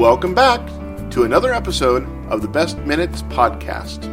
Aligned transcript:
Welcome 0.00 0.34
back 0.34 0.66
to 1.10 1.24
another 1.24 1.52
episode 1.52 2.08
of 2.30 2.40
the 2.40 2.48
Best 2.48 2.78
Minutes 2.78 3.20
Podcast. 3.24 4.08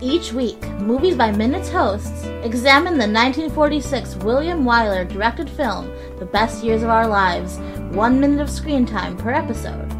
Each 0.00 0.32
week, 0.32 0.62
Movies 0.78 1.16
by 1.16 1.32
Minutes 1.32 1.68
hosts 1.68 2.26
examine 2.44 2.98
the 2.98 3.12
1946 3.12 4.14
William 4.18 4.62
Wyler 4.62 5.08
directed 5.08 5.50
film, 5.50 5.90
The 6.20 6.24
Best 6.24 6.62
Years 6.62 6.84
of 6.84 6.88
Our 6.88 7.08
Lives, 7.08 7.58
one 7.96 8.20
minute 8.20 8.40
of 8.40 8.48
screen 8.48 8.86
time 8.86 9.16
per 9.16 9.32
episode. 9.32 9.90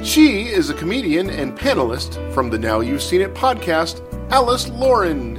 She 0.00 0.46
is 0.46 0.70
a 0.70 0.74
comedian 0.74 1.30
and 1.30 1.58
panelist 1.58 2.32
from 2.32 2.48
the 2.48 2.58
Now 2.58 2.78
You've 2.78 3.02
Seen 3.02 3.22
It 3.22 3.34
podcast, 3.34 4.06
Alice 4.30 4.68
Lauren. 4.68 5.36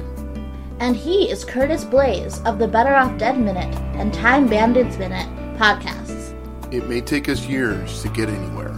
And 0.78 0.94
he 0.94 1.30
is 1.30 1.42
Curtis 1.42 1.84
Blaze 1.84 2.42
of 2.42 2.58
the 2.58 2.68
Better 2.68 2.94
Off 2.94 3.16
Dead 3.16 3.38
Minute 3.38 3.74
and 3.96 4.12
Time 4.12 4.46
Bandits 4.46 4.98
Minute 4.98 5.26
podcasts. 5.56 6.34
It 6.70 6.86
may 6.86 7.00
take 7.00 7.30
us 7.30 7.46
years 7.46 8.02
to 8.02 8.10
get 8.10 8.28
anywhere. 8.28 8.75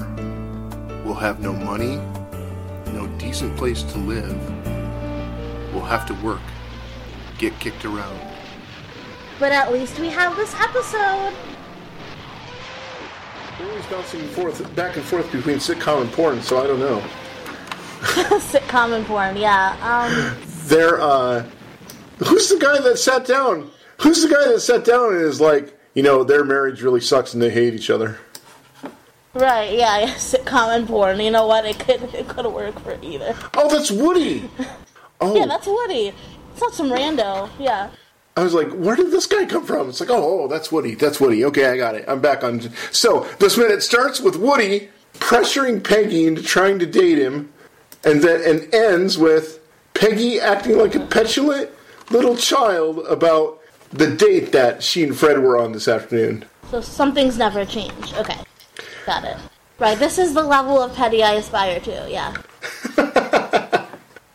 We'll 1.18 1.26
have 1.26 1.40
no 1.40 1.52
money, 1.52 1.96
no 2.92 3.08
decent 3.18 3.56
place 3.56 3.82
to 3.82 3.98
live. 3.98 4.38
We'll 5.74 5.82
have 5.82 6.06
to 6.06 6.14
work, 6.24 6.40
get 7.38 7.58
kicked 7.58 7.84
around. 7.84 8.16
But 9.40 9.50
at 9.50 9.72
least 9.72 9.98
we 9.98 10.10
have 10.10 10.36
this 10.36 10.54
episode. 10.54 11.34
We're 13.58 13.68
always 13.68 13.84
bouncing 13.86 14.28
forth, 14.28 14.76
back 14.76 14.94
and 14.94 15.04
forth 15.04 15.32
between 15.32 15.56
sitcom 15.56 16.02
and 16.02 16.12
porn, 16.12 16.40
so 16.40 16.62
I 16.62 16.68
don't 16.68 16.78
know. 16.78 17.00
Sitcom 18.38 18.92
and 18.92 19.04
porn, 19.04 19.36
yeah. 19.36 19.74
Um, 19.82 20.40
They're, 20.68 21.00
uh, 21.00 21.44
who's 22.18 22.48
the 22.48 22.60
guy 22.60 22.80
that 22.80 22.96
sat 22.96 23.26
down? 23.26 23.72
Who's 24.02 24.22
the 24.22 24.28
guy 24.28 24.52
that 24.52 24.60
sat 24.60 24.84
down 24.84 25.14
and 25.14 25.22
is 25.22 25.40
like, 25.40 25.76
you 25.94 26.04
know, 26.04 26.22
their 26.22 26.44
marriage 26.44 26.80
really 26.80 27.00
sucks 27.00 27.34
and 27.34 27.42
they 27.42 27.50
hate 27.50 27.74
each 27.74 27.90
other? 27.90 28.20
Right, 29.38 29.72
yeah, 29.72 30.00
yeah, 30.00 30.14
sitcom 30.14 30.74
and 30.74 30.86
porn. 30.86 31.20
You 31.20 31.30
know 31.30 31.46
what? 31.46 31.64
It 31.64 31.78
could 31.78 32.02
it 32.14 32.28
could 32.28 32.46
work 32.46 32.78
for 32.80 32.98
either. 33.02 33.34
Oh, 33.54 33.68
that's 33.70 33.90
Woody! 33.90 34.48
Oh, 35.20 35.34
Yeah, 35.36 35.46
that's 35.46 35.66
Woody. 35.66 36.12
It's 36.52 36.60
not 36.60 36.74
some 36.74 36.90
rando. 36.90 37.50
Yeah. 37.58 37.90
I 38.36 38.44
was 38.44 38.54
like, 38.54 38.70
where 38.70 38.94
did 38.94 39.10
this 39.10 39.26
guy 39.26 39.46
come 39.46 39.66
from? 39.66 39.88
It's 39.88 39.98
like, 39.98 40.10
oh, 40.10 40.44
oh, 40.44 40.46
that's 40.46 40.70
Woody. 40.70 40.94
That's 40.94 41.20
Woody. 41.20 41.44
Okay, 41.46 41.66
I 41.66 41.76
got 41.76 41.96
it. 41.96 42.04
I'm 42.06 42.20
back 42.20 42.44
on. 42.44 42.60
So 42.92 43.26
this 43.40 43.58
minute 43.58 43.82
starts 43.82 44.20
with 44.20 44.36
Woody 44.36 44.90
pressuring 45.14 45.82
Peggy 45.82 46.26
into 46.26 46.42
trying 46.42 46.78
to 46.78 46.86
date 46.86 47.18
him, 47.18 47.52
and 48.04 48.22
then 48.22 48.40
and 48.48 48.72
ends 48.72 49.18
with 49.18 49.58
Peggy 49.94 50.38
acting 50.38 50.78
like 50.78 50.94
a 50.94 51.04
petulant 51.06 51.70
little 52.10 52.36
child 52.36 53.00
about 53.08 53.60
the 53.90 54.14
date 54.14 54.52
that 54.52 54.82
she 54.82 55.02
and 55.02 55.16
Fred 55.16 55.40
were 55.40 55.58
on 55.58 55.72
this 55.72 55.88
afternoon. 55.88 56.44
So 56.70 56.80
some 56.80 57.14
things 57.14 57.38
never 57.38 57.64
change. 57.64 58.14
Okay. 58.14 58.38
Got 59.08 59.24
it. 59.24 59.38
Right, 59.78 59.98
this 59.98 60.18
is 60.18 60.34
the 60.34 60.42
level 60.42 60.82
of 60.82 60.94
petty 60.94 61.22
I 61.22 61.32
aspire 61.36 61.80
to, 61.80 62.06
yeah. 62.10 62.36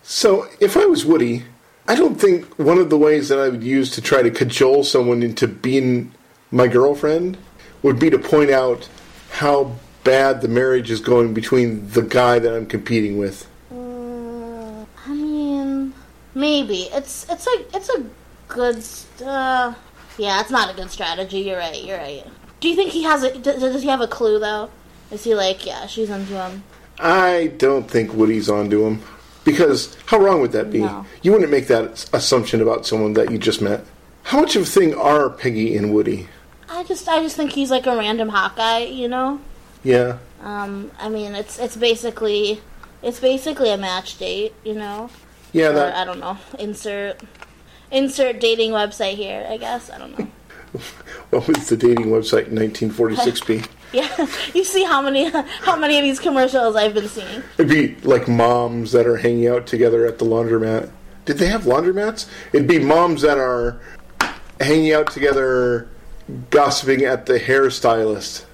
So 0.02 0.48
if 0.60 0.76
I 0.76 0.88
was 0.88 1.06
Woody, 1.06 1.44
I 1.88 1.94
don't 1.94 2.16
think 2.16 2.46
one 2.58 2.80
of 2.80 2.90
the 2.90 2.98
ways 2.98 3.30
that 3.30 3.38
I 3.38 3.50
would 3.50 3.62
use 3.62 3.92
to 3.92 4.02
try 4.02 4.24
to 4.24 4.32
cajole 4.32 4.84
someone 4.84 5.22
into 5.22 5.48
being 5.48 6.12
my 6.50 6.68
girlfriend 6.68 7.38
would 7.84 8.00
be 8.00 8.10
to 8.10 8.18
point 8.18 8.50
out 8.50 8.90
how 9.34 9.76
bad 10.04 10.42
the 10.42 10.48
marriage 10.48 10.90
is 10.90 11.02
going 11.02 11.36
between 11.36 11.88
the 11.92 12.02
guy 12.02 12.40
that 12.40 12.52
I'm 12.52 12.66
competing 12.66 13.20
with. 13.20 13.48
Mm, 13.72 14.88
I 15.06 15.14
mean, 15.14 15.94
maybe. 16.34 16.90
It's 16.92 17.28
it's 17.30 17.46
a 17.46 17.76
it's 17.78 17.90
a 17.90 18.04
good 18.48 18.84
uh 19.24 19.76
yeah, 20.18 20.42
it's 20.42 20.50
not 20.50 20.74
a 20.74 20.76
good 20.76 20.90
strategy. 20.90 21.42
You're 21.42 21.60
right. 21.60 21.84
You're 21.84 22.00
right. 22.00 22.26
Do 22.64 22.70
you 22.70 22.78
think 22.78 22.92
he 22.92 23.04
has 23.04 23.24
a 23.24 23.38
does, 23.38 23.60
does 23.60 23.82
he 23.82 23.90
have 23.90 24.00
a 24.00 24.08
clue 24.08 24.40
though? 24.40 24.70
Is 25.12 25.26
he 25.26 25.36
like, 25.36 25.66
yeah, 25.66 25.86
she's 25.86 26.10
onto 26.10 26.36
him? 26.36 26.64
I 26.98 27.52
don't 27.58 27.92
think 27.92 28.14
Woody's 28.14 28.50
onto 28.50 28.86
him. 28.86 29.02
Because 29.44 29.98
how 30.06 30.18
wrong 30.18 30.40
would 30.40 30.54
that 30.54 30.72
be? 30.72 30.80
No. 30.80 31.06
You 31.24 31.34
wouldn't 31.34 31.52
make 31.52 31.68
that 31.68 32.10
assumption 32.14 32.62
about 32.62 32.86
someone 32.86 33.16
that 33.16 33.32
you 33.32 33.38
just 33.38 33.62
met. 33.62 33.84
How 34.24 34.40
much 34.40 34.56
of 34.56 34.62
a 34.62 34.66
thing 34.66 34.96
are 34.96 35.30
Peggy 35.30 35.76
and 35.76 35.94
Woody? 35.94 36.30
I 36.70 36.86
just 36.86 37.10
I 37.10 37.22
just 37.22 37.36
think 37.36 37.52
he's 37.52 37.70
like 37.70 37.86
a 37.86 37.98
random 37.98 38.30
hot 38.30 38.56
guy, 38.56 38.86
you 38.86 39.10
know? 39.10 39.42
Yeah. 39.84 40.20
Um, 40.42 40.90
I 40.98 41.10
mean, 41.10 41.36
it's 41.36 41.60
it's 41.60 41.76
basically 41.76 42.62
it's 43.02 43.20
basically 43.20 43.72
a 43.72 43.78
match 43.78 44.18
date, 44.18 44.54
you 44.64 44.76
know. 44.76 45.10
Yeah, 45.52 45.72
Or, 45.72 45.74
that 45.74 45.96
I 45.98 46.06
don't 46.06 46.22
know. 46.22 46.38
Insert 46.58 47.20
insert 47.92 48.40
dating 48.40 48.72
website 48.72 49.16
here. 49.16 49.46
I 49.50 49.58
guess 49.58 49.90
I 49.90 49.98
don't 49.98 50.18
know. 50.18 50.28
what 51.30 51.48
was 51.48 51.70
the 51.70 51.78
dating 51.78 52.08
website 52.08 52.48
in 52.48 52.56
1946 52.56 53.42
be? 53.42 53.62
Yeah, 53.94 54.10
you 54.56 54.64
see 54.64 54.84
how 54.84 55.04
many 55.04 55.30
how 55.30 55.76
many 55.76 56.00
of 56.00 56.04
these 56.04 56.20
commercials 56.20 56.76
I've 56.76 56.96
been 56.96 57.08
seeing. 57.08 57.44
It'd 57.60 57.70
be 57.70 57.94
like 58.08 58.28
moms 58.28 58.92
that 58.94 59.06
are 59.06 59.18
hanging 59.18 59.48
out 59.48 59.68
together 59.68 60.08
at 60.08 60.18
the 60.18 60.26
laundromat. 60.26 60.90
Did 61.26 61.38
they 61.38 61.46
have 61.46 61.66
laundromats? 61.66 62.28
It'd 62.54 62.68
be 62.68 62.80
moms 62.80 63.22
that 63.22 63.38
are 63.38 63.80
hanging 64.60 64.94
out 64.94 65.12
together, 65.12 65.90
gossiping 66.50 67.04
at 67.04 67.28
the 67.28 67.40
hairstylist. 67.40 68.46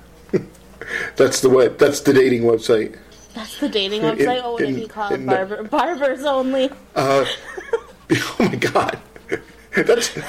that's 1.16 1.40
the 1.40 1.50
way. 1.50 1.70
That's 1.70 2.02
the 2.02 2.12
dating 2.12 2.42
website. 2.42 2.98
That's 3.34 3.58
the 3.60 3.70
dating 3.70 4.04
In- 4.04 4.18
website. 4.18 4.42
Oh, 4.44 4.52
what 4.54 4.62
in- 4.64 4.74
did 4.74 4.82
he 4.82 4.88
call 4.90 5.10
it? 5.10 5.16
in 5.16 5.26
the- 5.26 5.32
Barber, 5.32 5.64
barbers 5.64 6.26
only. 6.26 6.70
Uh, 6.98 7.26
oh 8.12 8.36
my 8.40 8.56
god, 8.56 9.00
that's. 9.74 10.20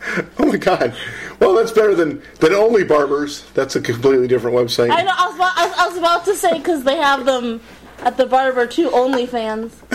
Oh 0.38 0.46
my 0.46 0.56
god! 0.56 0.94
Well, 1.40 1.54
that's 1.54 1.72
better 1.72 1.94
than 1.94 2.22
than 2.40 2.52
only 2.52 2.84
barbers. 2.84 3.44
That's 3.54 3.76
a 3.76 3.80
completely 3.80 4.28
different 4.28 4.56
website. 4.56 4.90
I 4.90 5.02
know. 5.02 5.12
I 5.14 5.26
was 5.26 5.36
about, 5.36 5.58
I 5.58 5.88
was, 5.88 5.96
about 5.98 6.24
to 6.24 6.34
say 6.34 6.56
because 6.56 6.84
they 6.84 6.96
have 6.96 7.26
them 7.26 7.60
at 7.98 8.16
the 8.16 8.24
barber 8.26 8.66
too. 8.66 8.88
OnlyFans. 8.88 9.70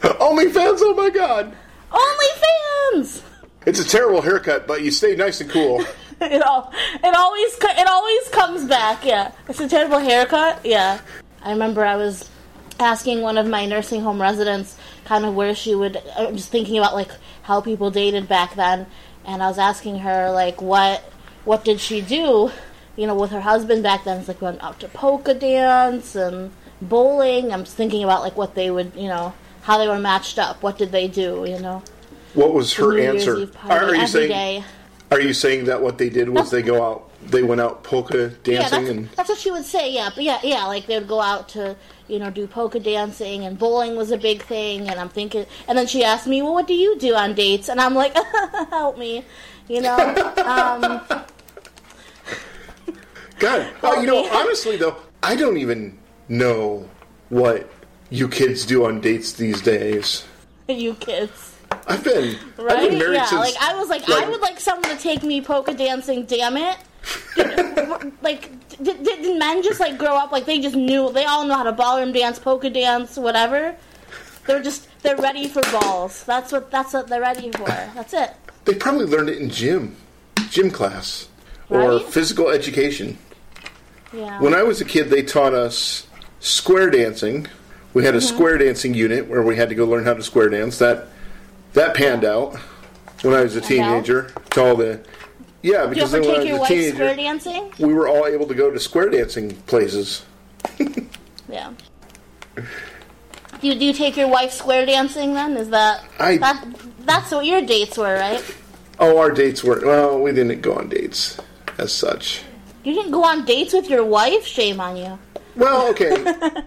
OnlyFans. 0.00 0.78
Oh 0.80 0.94
my 0.96 1.10
god! 1.10 1.56
OnlyFans. 1.90 3.22
It's 3.66 3.80
a 3.80 3.84
terrible 3.84 4.20
haircut, 4.20 4.66
but 4.66 4.82
you 4.82 4.90
stay 4.90 5.16
nice 5.16 5.40
and 5.40 5.50
cool. 5.50 5.84
It 6.20 6.42
all 6.42 6.72
it 7.02 7.14
always 7.14 7.58
it 7.60 7.88
always 7.88 8.28
comes 8.28 8.68
back. 8.68 9.04
Yeah, 9.04 9.32
it's 9.48 9.58
a 9.58 9.68
terrible 9.68 9.98
haircut. 9.98 10.64
Yeah, 10.64 11.00
I 11.42 11.50
remember 11.50 11.84
I 11.84 11.96
was 11.96 12.30
asking 12.78 13.20
one 13.20 13.36
of 13.36 13.46
my 13.46 13.66
nursing 13.66 14.00
home 14.00 14.22
residents 14.22 14.78
kind 15.04 15.24
of 15.24 15.34
where 15.34 15.54
she 15.54 15.74
would. 15.74 15.96
I 16.16 16.26
was 16.26 16.36
just 16.36 16.50
thinking 16.50 16.78
about 16.78 16.94
like 16.94 17.10
how 17.42 17.60
people 17.60 17.90
dated 17.90 18.28
back 18.28 18.54
then, 18.54 18.86
and 19.26 19.42
I 19.42 19.48
was 19.48 19.58
asking 19.58 20.00
her 20.00 20.30
like 20.30 20.60
what 20.60 21.02
what 21.44 21.64
did 21.64 21.80
she 21.80 22.00
do, 22.00 22.50
you 22.96 23.06
know, 23.06 23.14
with 23.14 23.30
her 23.30 23.40
husband 23.40 23.82
back 23.82 24.04
then? 24.04 24.18
It's 24.18 24.28
like 24.28 24.40
went 24.40 24.62
out 24.62 24.80
to 24.80 24.88
polka 24.88 25.34
dance 25.34 26.14
and 26.14 26.50
bowling. 26.80 27.52
I'm 27.52 27.64
thinking 27.64 28.02
about 28.04 28.22
like 28.22 28.36
what 28.36 28.54
they 28.54 28.70
would, 28.70 28.92
you 28.94 29.08
know, 29.08 29.34
how 29.62 29.78
they 29.78 29.88
were 29.88 29.98
matched 29.98 30.38
up. 30.38 30.62
What 30.62 30.78
did 30.78 30.92
they 30.92 31.08
do? 31.08 31.44
You 31.46 31.58
know, 31.58 31.82
What 32.34 32.54
was 32.54 32.72
her 32.74 32.98
answer? 32.98 33.46
Party 33.46 33.74
Are 33.74 33.94
you 33.94 34.06
saying? 34.06 34.28
day. 34.28 34.64
Are 35.10 35.20
you 35.20 35.34
saying 35.34 35.66
that 35.66 35.80
what 35.80 35.98
they 35.98 36.08
did 36.08 36.28
was 36.28 36.50
they 36.50 36.62
go 36.62 36.82
out, 36.82 37.10
they 37.22 37.42
went 37.42 37.60
out 37.60 37.84
polka 37.84 38.32
Yeah, 38.44 38.68
dancing, 38.68 38.78
that's, 38.78 38.90
and 38.90 39.08
that's 39.10 39.28
what 39.28 39.38
she 39.38 39.50
would 39.50 39.64
say. 39.64 39.92
Yeah, 39.92 40.10
but 40.14 40.24
yeah, 40.24 40.40
yeah, 40.42 40.64
like 40.66 40.86
they 40.86 40.98
would 40.98 41.06
go 41.08 41.20
out 41.20 41.48
to 41.50 41.76
you 42.08 42.18
know 42.18 42.30
do 42.30 42.46
polka 42.46 42.78
dancing 42.80 43.44
and 43.44 43.58
bowling 43.58 43.96
was 43.96 44.10
a 44.10 44.18
big 44.18 44.42
thing. 44.42 44.88
And 44.88 44.98
I'm 45.00 45.08
thinking, 45.08 45.46
and 45.68 45.76
then 45.78 45.86
she 45.86 46.04
asked 46.04 46.26
me, 46.26 46.42
well, 46.42 46.54
what 46.54 46.66
do 46.66 46.74
you 46.74 46.98
do 46.98 47.14
on 47.14 47.34
dates? 47.34 47.68
And 47.68 47.80
I'm 47.80 47.94
like, 47.94 48.14
help 48.70 48.98
me, 48.98 49.24
you 49.68 49.80
know. 49.80 49.96
um, 50.44 51.00
God, 53.38 53.68
well, 53.82 54.00
you 54.00 54.06
know, 54.06 54.28
honestly 54.32 54.76
though, 54.76 54.96
I 55.22 55.36
don't 55.36 55.56
even 55.58 55.98
know 56.28 56.88
what 57.30 57.68
you 58.10 58.28
kids 58.28 58.64
do 58.66 58.84
on 58.86 59.00
dates 59.00 59.32
these 59.32 59.60
days. 59.60 60.24
you 60.68 60.94
kids, 60.94 61.56
I've 61.88 62.04
been, 62.04 62.36
I've 62.36 62.64
right? 62.64 62.88
been 62.90 62.98
married 62.98 63.14
Yeah, 63.16 63.24
since. 63.26 63.40
like 63.40 63.54
I 63.60 63.74
was 63.74 63.88
like, 63.88 64.06
like- 64.08 64.24
I 64.24 64.28
would 64.28 64.40
like 64.40 64.60
someone 64.60 64.90
to 64.96 65.02
take 65.02 65.22
me 65.22 65.40
polka 65.40 65.74
dancing. 65.74 66.24
Damn 66.26 66.56
it. 66.56 66.76
Like 68.22 68.50
did, 68.82 69.02
did, 69.04 69.22
did 69.22 69.38
men 69.38 69.62
just 69.62 69.80
like 69.80 69.98
grow 69.98 70.16
up 70.16 70.32
like 70.32 70.46
they 70.46 70.60
just 70.60 70.74
knew 70.76 71.12
they 71.12 71.24
all 71.24 71.44
know 71.44 71.54
how 71.56 71.62
to 71.64 71.72
ballroom 71.72 72.12
dance 72.12 72.38
polka 72.38 72.70
dance 72.70 73.16
whatever 73.16 73.76
they're 74.46 74.62
just 74.62 74.88
they're 75.02 75.16
ready 75.16 75.46
for 75.48 75.62
balls 75.70 76.24
that's 76.24 76.50
what 76.52 76.70
that's 76.70 76.92
what 76.92 77.08
they're 77.08 77.20
ready 77.20 77.50
for 77.52 77.66
that's 77.94 78.12
it 78.14 78.30
They 78.64 78.74
probably 78.74 79.06
learned 79.06 79.28
it 79.28 79.38
in 79.38 79.50
gym, 79.50 79.96
gym 80.50 80.70
class, 80.70 81.28
or 81.70 81.98
Right? 81.98 82.06
physical 82.06 82.48
education. 82.48 83.18
yeah 84.12 84.40
When 84.40 84.54
I 84.54 84.62
was 84.62 84.80
a 84.80 84.84
kid, 84.84 85.10
they 85.10 85.22
taught 85.22 85.52
us 85.54 86.06
square 86.40 86.88
dancing. 86.90 87.46
We 87.92 88.04
had 88.04 88.14
a 88.14 88.18
Mm-hmm. 88.18 88.34
square 88.34 88.58
dancing 88.58 88.94
unit 88.94 89.28
where 89.28 89.42
we 89.42 89.56
had 89.56 89.68
to 89.68 89.74
go 89.74 89.84
learn 89.84 90.04
how 90.04 90.14
to 90.14 90.22
square 90.22 90.48
dance. 90.48 90.78
That 90.78 91.08
that 91.74 91.94
panned 91.94 92.24
out 92.24 92.56
when 93.22 93.34
I 93.34 93.42
was 93.42 93.54
a 93.56 93.60
Panned 93.60 93.80
out? 93.82 94.04
teenager. 94.04 94.30
To 94.52 94.64
all 94.64 94.76
the 94.76 95.00
yeah, 95.64 95.82
Do 95.82 95.88
you 95.88 95.94
because 95.94 96.14
ever 96.14 96.22
then 96.24 96.30
when 96.30 96.40
I 96.40 96.42
take 96.42 96.48
your 96.48 96.58
wife 96.60 96.94
square 96.94 97.16
dancing? 97.16 97.72
we 97.78 97.92
were 97.94 98.06
all 98.06 98.26
able 98.26 98.46
to 98.46 98.54
go 98.54 98.70
to 98.70 98.78
square 98.78 99.08
dancing 99.10 99.50
places. 99.66 100.24
Yeah. 101.48 101.72
Do 103.60 103.68
you, 103.68 103.78
do 103.78 103.84
you 103.84 103.92
take 103.92 104.16
your 104.16 104.28
wife 104.28 104.50
square 104.52 104.84
dancing 104.84 105.34
then? 105.34 105.56
Is 105.56 105.68
that 105.70 106.02
I- 106.18 106.38
that 106.38 106.66
that's 107.00 107.30
what 107.30 107.46
your 107.46 107.62
dates 107.62 107.96
were, 107.96 108.14
right? 108.14 108.42
Oh, 108.98 109.18
our 109.18 109.30
dates 109.30 109.62
were 109.62 109.80
well. 109.84 110.20
We 110.20 110.32
didn't 110.32 110.60
go 110.60 110.74
on 110.74 110.88
dates 110.88 111.38
as 111.78 111.92
such. 111.92 112.42
You 112.82 112.92
didn't 112.94 113.12
go 113.12 113.22
on 113.24 113.44
dates 113.44 113.72
with 113.72 113.88
your 113.88 114.04
wife? 114.04 114.44
Shame 114.46 114.80
on 114.80 114.96
you. 114.96 115.18
Well, 115.56 115.88
okay. 115.90 116.12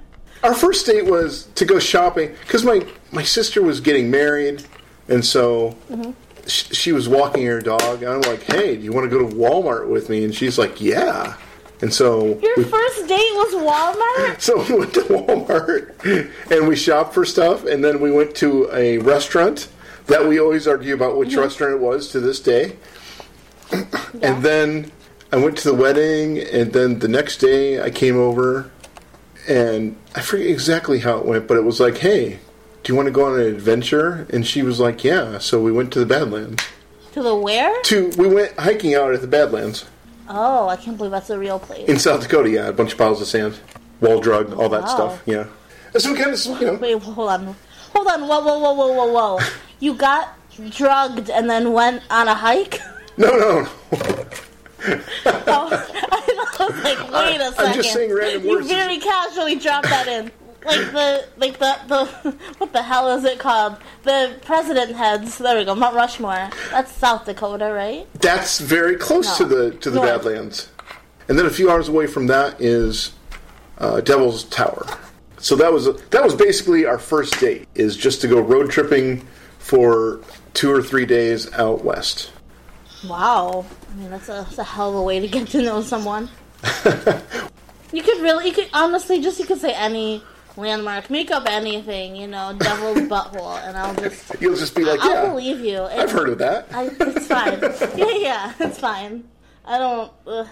Our 0.43 0.53
first 0.53 0.85
date 0.85 1.05
was 1.05 1.47
to 1.55 1.65
go 1.65 1.79
shopping 1.79 2.33
because 2.41 2.63
my 2.63 2.85
my 3.11 3.23
sister 3.23 3.61
was 3.61 3.79
getting 3.81 4.09
married, 4.09 4.63
and 5.09 5.25
so 5.25 5.75
sh- 5.89 6.13
she 6.47 6.91
was 6.91 7.07
walking 7.09 7.45
her 7.45 7.61
dog. 7.61 8.03
And 8.03 8.11
I'm 8.11 8.21
like, 8.21 8.43
"Hey, 8.43 8.75
do 8.75 8.83
you 8.83 8.91
want 8.91 9.09
to 9.09 9.09
go 9.09 9.27
to 9.27 9.35
Walmart 9.35 9.87
with 9.87 10.09
me?" 10.09 10.23
And 10.23 10.33
she's 10.33 10.57
like, 10.57 10.81
"Yeah." 10.81 11.35
And 11.81 11.93
so 11.93 12.39
Your 12.39 12.55
we, 12.57 12.63
first 12.63 13.07
date 13.07 13.33
was 13.33 13.53
Walmart? 13.53 14.41
so 14.41 14.63
we 14.63 14.79
went 14.79 14.93
to 14.95 15.01
Walmart 15.01 16.31
and 16.51 16.67
we 16.67 16.75
shopped 16.75 17.13
for 17.13 17.23
stuff, 17.23 17.65
and 17.65 17.83
then 17.83 17.99
we 17.99 18.11
went 18.11 18.35
to 18.37 18.69
a 18.73 18.97
restaurant 18.97 19.67
that 20.07 20.27
we 20.27 20.39
always 20.39 20.67
argue 20.67 20.93
about 20.93 21.17
which 21.17 21.35
restaurant 21.35 21.73
it 21.73 21.79
was 21.79 22.09
to 22.11 22.19
this 22.19 22.39
day. 22.39 22.77
And 24.21 24.41
then 24.41 24.91
I 25.31 25.37
went 25.37 25.57
to 25.59 25.69
the 25.69 25.75
wedding, 25.75 26.39
and 26.39 26.71
then 26.73 26.99
the 26.99 27.09
next 27.09 27.37
day 27.37 27.81
I 27.81 27.89
came 27.89 28.17
over, 28.17 28.71
and 29.47 29.97
I 30.15 30.21
forget 30.21 30.47
exactly 30.47 30.99
how 30.99 31.17
it 31.17 31.25
went, 31.25 31.47
but 31.47 31.57
it 31.57 31.65
was 31.65 31.79
like, 31.79 31.97
"Hey, 31.97 32.39
do 32.87 32.93
you 32.93 32.95
want 32.95 33.07
to 33.07 33.11
go 33.11 33.25
on 33.25 33.33
an 33.37 33.45
adventure?" 33.45 34.25
And 34.29 34.47
she 34.47 34.63
was 34.63 34.79
like, 34.79 35.03
"Yeah." 35.03 35.39
So 35.39 35.61
we 35.61 35.73
went 35.73 35.91
to 35.91 35.99
the 35.99 36.05
Badlands. 36.05 36.63
To 37.11 37.21
the 37.21 37.35
where? 37.35 37.79
To 37.83 38.09
we 38.17 38.27
went 38.29 38.57
hiking 38.57 38.95
out 38.95 39.13
at 39.13 39.19
the 39.21 39.27
Badlands 39.27 39.83
Oh, 40.29 40.67
I 40.69 40.75
can't 40.77 40.95
believe 40.97 41.11
that's 41.11 41.29
a 41.29 41.37
real 41.37 41.59
place. 41.59 41.87
in 41.89 41.99
South 41.99 42.21
Dakota. 42.21 42.49
Yeah, 42.49 42.67
a 42.67 42.73
bunch 42.73 42.93
of 42.93 42.97
piles 42.97 43.21
of 43.21 43.27
sand, 43.27 43.59
wall 44.01 44.19
drug, 44.21 44.53
all 44.53 44.69
that 44.69 44.83
Wow. 44.83 44.87
stuff. 44.87 45.21
Yeah. 45.25 45.45
And 45.93 46.01
so 46.01 46.11
we 46.13 46.17
kind 46.17 46.31
of, 46.33 46.45
you 46.61 46.67
know, 46.67 46.73
Wait, 46.75 47.01
hold 47.01 47.29
on. 47.29 47.55
Hold 47.93 48.07
on. 48.07 48.21
Whoa, 48.27 48.39
whoa, 48.41 48.59
whoa, 48.59 48.73
whoa, 48.73 48.93
whoa, 48.93 49.11
whoa. 49.37 49.39
You 49.79 49.93
got 49.93 50.29
drugged 50.69 51.29
and 51.29 51.49
then 51.49 51.71
went 51.73 52.01
on 52.09 52.27
a 52.27 52.33
hike? 52.35 52.79
no, 53.17 53.29
no, 53.37 53.61
no. 53.61 53.69
Oh, 55.49 55.69
I 56.59 56.65
was 56.69 56.83
like, 56.83 57.11
wait 57.11 57.41
a 57.41 57.53
I'm 57.57 57.73
just 57.73 57.93
saying 57.93 58.13
random 58.13 58.47
words. 58.47 58.69
you 58.69 58.75
very 58.75 58.97
casually 58.99 59.55
dropped 59.55 59.89
that 59.89 60.07
in. 60.07 60.31
Like 60.65 60.91
the, 60.91 61.27
like 61.37 61.59
the, 61.59 61.77
the, 61.87 62.31
what 62.57 62.73
the 62.73 62.81
hell 62.81 63.15
is 63.17 63.23
it 63.23 63.39
called? 63.39 63.77
The 64.03 64.37
president 64.43 64.95
heads. 64.95 65.37
There 65.37 65.57
we 65.57 65.65
go. 65.65 65.75
Mount 65.75 65.95
Rushmore. 65.95 66.49
That's 66.71 66.91
South 66.91 67.25
Dakota, 67.25 67.71
right? 67.71 68.07
That's 68.15 68.59
very 68.59 68.95
close 68.95 69.39
No. 69.39 69.47
to 69.47 69.55
the 69.55 69.71
to 69.77 69.89
the 69.89 69.97
North. 69.97 70.23
Badlands, 70.23 70.69
and 71.29 71.37
then 71.37 71.45
a 71.45 71.49
few 71.49 71.69
hours 71.71 71.87
away 71.87 72.07
from 72.07 72.27
that 72.27 72.59
is 72.61 73.13
uh, 73.77 74.01
Devil's 74.01 74.43
Tower. 74.45 74.85
So 75.39 75.55
that 75.55 75.71
was 75.71 75.85
that 75.85 76.23
was 76.23 76.35
basically 76.35 76.85
our 76.85 76.99
first 76.99 77.39
date. 77.39 77.67
Is 77.75 77.95
just 77.95 78.21
to 78.21 78.27
go 78.27 78.39
road 78.41 78.69
tripping 78.69 79.25
for 79.59 80.21
two 80.53 80.71
or 80.71 80.81
three 80.81 81.05
days 81.05 81.51
out 81.53 81.83
west. 81.85 82.31
Wow. 83.07 83.65
I 83.91 83.95
mean, 83.95 84.09
that's 84.09 84.27
a, 84.29 84.45
that's 84.47 84.57
a 84.57 84.63
hell 84.63 84.89
of 84.89 84.95
a 84.95 85.01
way 85.03 85.19
to 85.19 85.27
get 85.27 85.47
to 85.49 85.61
know 85.61 85.81
someone. 85.81 86.29
you 87.93 88.01
could 88.01 88.21
really, 88.21 88.47
you 88.47 88.53
could 88.53 88.69
honestly 88.73 89.21
just, 89.21 89.39
you 89.39 89.45
could 89.45 89.59
say 89.61 89.73
any 89.73 90.23
landmark, 90.57 91.09
make 91.09 91.31
up 91.31 91.45
anything, 91.47 92.15
you 92.15 92.27
know, 92.27 92.55
devil's 92.57 92.97
butthole, 93.09 93.61
and 93.67 93.77
I'll 93.77 93.95
just, 93.95 94.41
You'll 94.41 94.55
just 94.55 94.75
be 94.75 94.83
like, 94.83 94.99
yeah, 95.03 95.09
I'll 95.09 95.29
believe 95.29 95.59
you. 95.59 95.83
I've 95.83 96.11
heard 96.11 96.29
of 96.29 96.37
that. 96.39 96.67
I, 96.73 96.89
it's 96.99 97.27
fine. 97.27 97.59
yeah, 97.97 98.17
yeah, 98.17 98.53
it's 98.59 98.79
fine. 98.79 99.23
I 99.65 99.77
don't. 99.77 100.11
Ugh. 100.25 100.47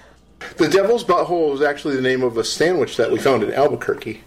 The 0.57 0.67
Devil's 0.67 1.03
Butthole 1.03 1.51
was 1.51 1.61
actually 1.61 1.95
the 1.95 2.01
name 2.01 2.21
of 2.21 2.37
a 2.37 2.43
sandwich 2.43 2.97
that 2.97 3.11
we 3.11 3.17
found 3.17 3.43
in 3.43 3.53
Albuquerque. 3.53 4.21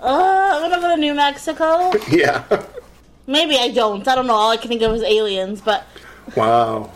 Uh, 0.00 0.60
I'm 0.62 0.70
gonna 0.70 0.82
go 0.82 0.94
to 0.94 1.00
New 1.00 1.14
Mexico. 1.14 1.92
Yeah. 2.10 2.44
Maybe 3.26 3.56
I 3.56 3.70
don't. 3.70 4.06
I 4.06 4.14
don't 4.14 4.26
know. 4.26 4.34
All 4.34 4.50
I 4.50 4.58
can 4.58 4.68
think 4.68 4.82
of 4.82 4.94
is 4.94 5.02
aliens, 5.02 5.62
but 5.62 5.86
wow. 6.36 6.90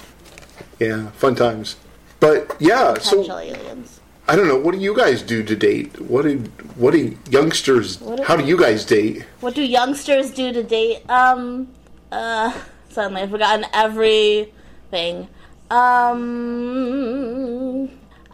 Yeah, 0.79 1.11
fun 1.13 1.35
times. 1.35 1.77
But 2.21 2.55
yeah, 2.61 2.93
potential 2.93 3.25
so 3.25 3.39
aliens. 3.39 3.98
I 4.29 4.37
don't 4.37 4.47
know. 4.47 4.59
What 4.59 4.75
do 4.75 4.81
you 4.81 4.95
guys 4.95 5.23
do 5.23 5.43
to 5.43 5.57
date? 5.57 5.99
What 6.03 6.23
do 6.23 6.39
what 6.77 6.93
do 6.93 7.17
youngsters? 7.31 7.99
What 8.01 8.19
do- 8.19 8.23
how 8.25 8.37
do 8.37 8.45
you 8.45 8.59
guys 8.59 8.85
date? 8.85 9.25
What 9.41 9.55
do 9.55 9.63
youngsters 9.63 10.31
do 10.31 10.53
to 10.53 10.63
date? 10.63 11.01
Um, 11.09 11.69
uh, 12.13 12.53
suddenly 12.91 13.23
I've 13.23 13.31
forgotten 13.31 13.65
everything. 13.73 15.29
Um, 15.71 16.19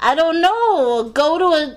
I 0.01 0.17
don't 0.17 0.41
know. 0.41 1.11
Go 1.15 1.39
to 1.39 1.45
a, 1.45 1.77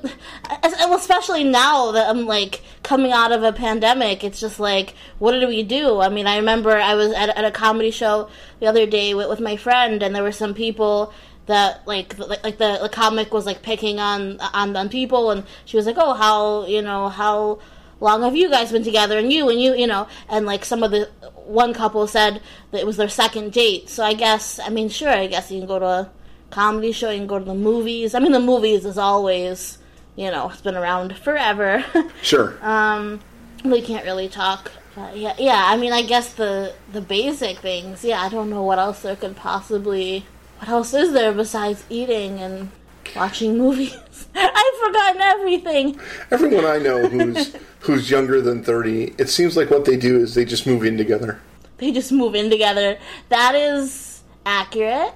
especially 0.95 1.43
now 1.43 1.91
that 1.91 2.09
I'm 2.09 2.25
like 2.25 2.61
coming 2.81 3.11
out 3.11 3.31
of 3.31 3.43
a 3.43 3.53
pandemic. 3.53 4.23
It's 4.23 4.39
just 4.39 4.59
like, 4.59 4.95
what 5.19 5.39
do 5.39 5.47
we 5.47 5.61
do? 5.61 5.99
I 5.99 6.09
mean, 6.09 6.25
I 6.25 6.37
remember 6.37 6.71
I 6.71 6.95
was 6.95 7.11
at, 7.13 7.29
at 7.29 7.45
a 7.45 7.51
comedy 7.51 7.91
show 7.91 8.29
the 8.59 8.65
other 8.65 8.87
day 8.87 9.13
with, 9.13 9.29
with 9.29 9.41
my 9.41 9.57
friend, 9.57 10.01
and 10.01 10.15
there 10.15 10.23
were 10.23 10.31
some 10.31 10.55
people 10.55 11.13
that 11.47 11.85
like 11.87 12.17
like, 12.19 12.43
like 12.43 12.57
the, 12.57 12.79
the 12.81 12.89
comic 12.89 13.33
was 13.33 13.45
like 13.45 13.61
picking 13.61 13.99
on 13.99 14.39
on 14.39 14.75
on 14.75 14.89
people, 14.89 15.31
and 15.31 15.43
she 15.65 15.75
was 15.77 15.85
like, 15.85 15.97
oh, 15.97 16.13
how 16.13 16.65
you 16.67 16.81
know 16.81 17.09
how 17.09 17.59
long 17.99 18.21
have 18.21 18.35
you 18.35 18.49
guys 18.49 18.71
been 18.71 18.83
together? 18.83 19.17
And 19.17 19.33
you 19.33 19.49
and 19.49 19.59
you 19.59 19.73
you 19.75 19.87
know. 19.87 20.07
And 20.29 20.45
like 20.45 20.63
some 20.63 20.83
of 20.83 20.91
the 20.91 21.09
one 21.45 21.73
couple 21.73 22.05
said 22.07 22.41
that 22.71 22.79
it 22.79 22.85
was 22.85 22.97
their 22.97 23.09
second 23.09 23.53
date. 23.53 23.89
So 23.89 24.03
i 24.03 24.13
guess 24.13 24.59
i 24.59 24.69
mean 24.69 24.89
sure 24.89 25.09
i 25.09 25.27
guess 25.27 25.49
you 25.49 25.59
can 25.59 25.67
go 25.67 25.79
to 25.79 25.85
a 25.85 26.11
comedy 26.49 26.91
show 26.91 27.09
you 27.09 27.19
can 27.19 27.27
go 27.27 27.39
to 27.39 27.45
the 27.45 27.55
movies. 27.55 28.13
I 28.13 28.19
mean 28.19 28.31
the 28.33 28.39
movies 28.39 28.85
is 28.85 28.97
always 28.97 29.77
you 30.15 30.29
know 30.29 30.49
it's 30.49 30.61
been 30.61 30.75
around 30.75 31.17
forever. 31.17 31.83
Sure. 32.21 32.57
um 32.61 33.19
we 33.63 33.81
can't 33.81 34.05
really 34.05 34.29
talk 34.29 34.71
but 34.95 35.17
yeah 35.17 35.33
yeah 35.39 35.63
i 35.67 35.75
mean 35.77 35.91
i 35.91 36.01
guess 36.01 36.33
the 36.33 36.73
the 36.91 37.01
basic 37.01 37.57
things 37.57 38.03
yeah 38.03 38.21
i 38.21 38.29
don't 38.29 38.49
know 38.49 38.61
what 38.61 38.77
else 38.79 39.01
there 39.01 39.15
could 39.15 39.35
possibly 39.35 40.25
what 40.59 40.69
else 40.69 40.93
is 40.93 41.13
there 41.13 41.31
besides 41.33 41.83
eating 41.89 42.39
and 42.39 42.69
watching 43.15 43.57
movies 43.57 43.95
i've 44.35 44.75
forgotten 44.85 45.21
everything 45.21 45.99
Everyone 46.31 46.65
I 46.65 46.77
know 46.77 47.07
who's 47.09 47.55
who's 47.81 48.09
younger 48.11 48.41
than 48.41 48.63
thirty, 48.63 49.13
it 49.17 49.29
seems 49.29 49.55
like 49.55 49.69
what 49.69 49.85
they 49.85 49.95
do 49.97 50.17
is 50.19 50.35
they 50.35 50.43
just 50.45 50.67
move 50.67 50.83
in 50.83 50.97
together. 50.97 51.39
they 51.77 51.91
just 51.91 52.11
move 52.11 52.35
in 52.35 52.49
together. 52.49 52.97
That 53.29 53.55
is 53.55 54.21
accurate. 54.45 55.13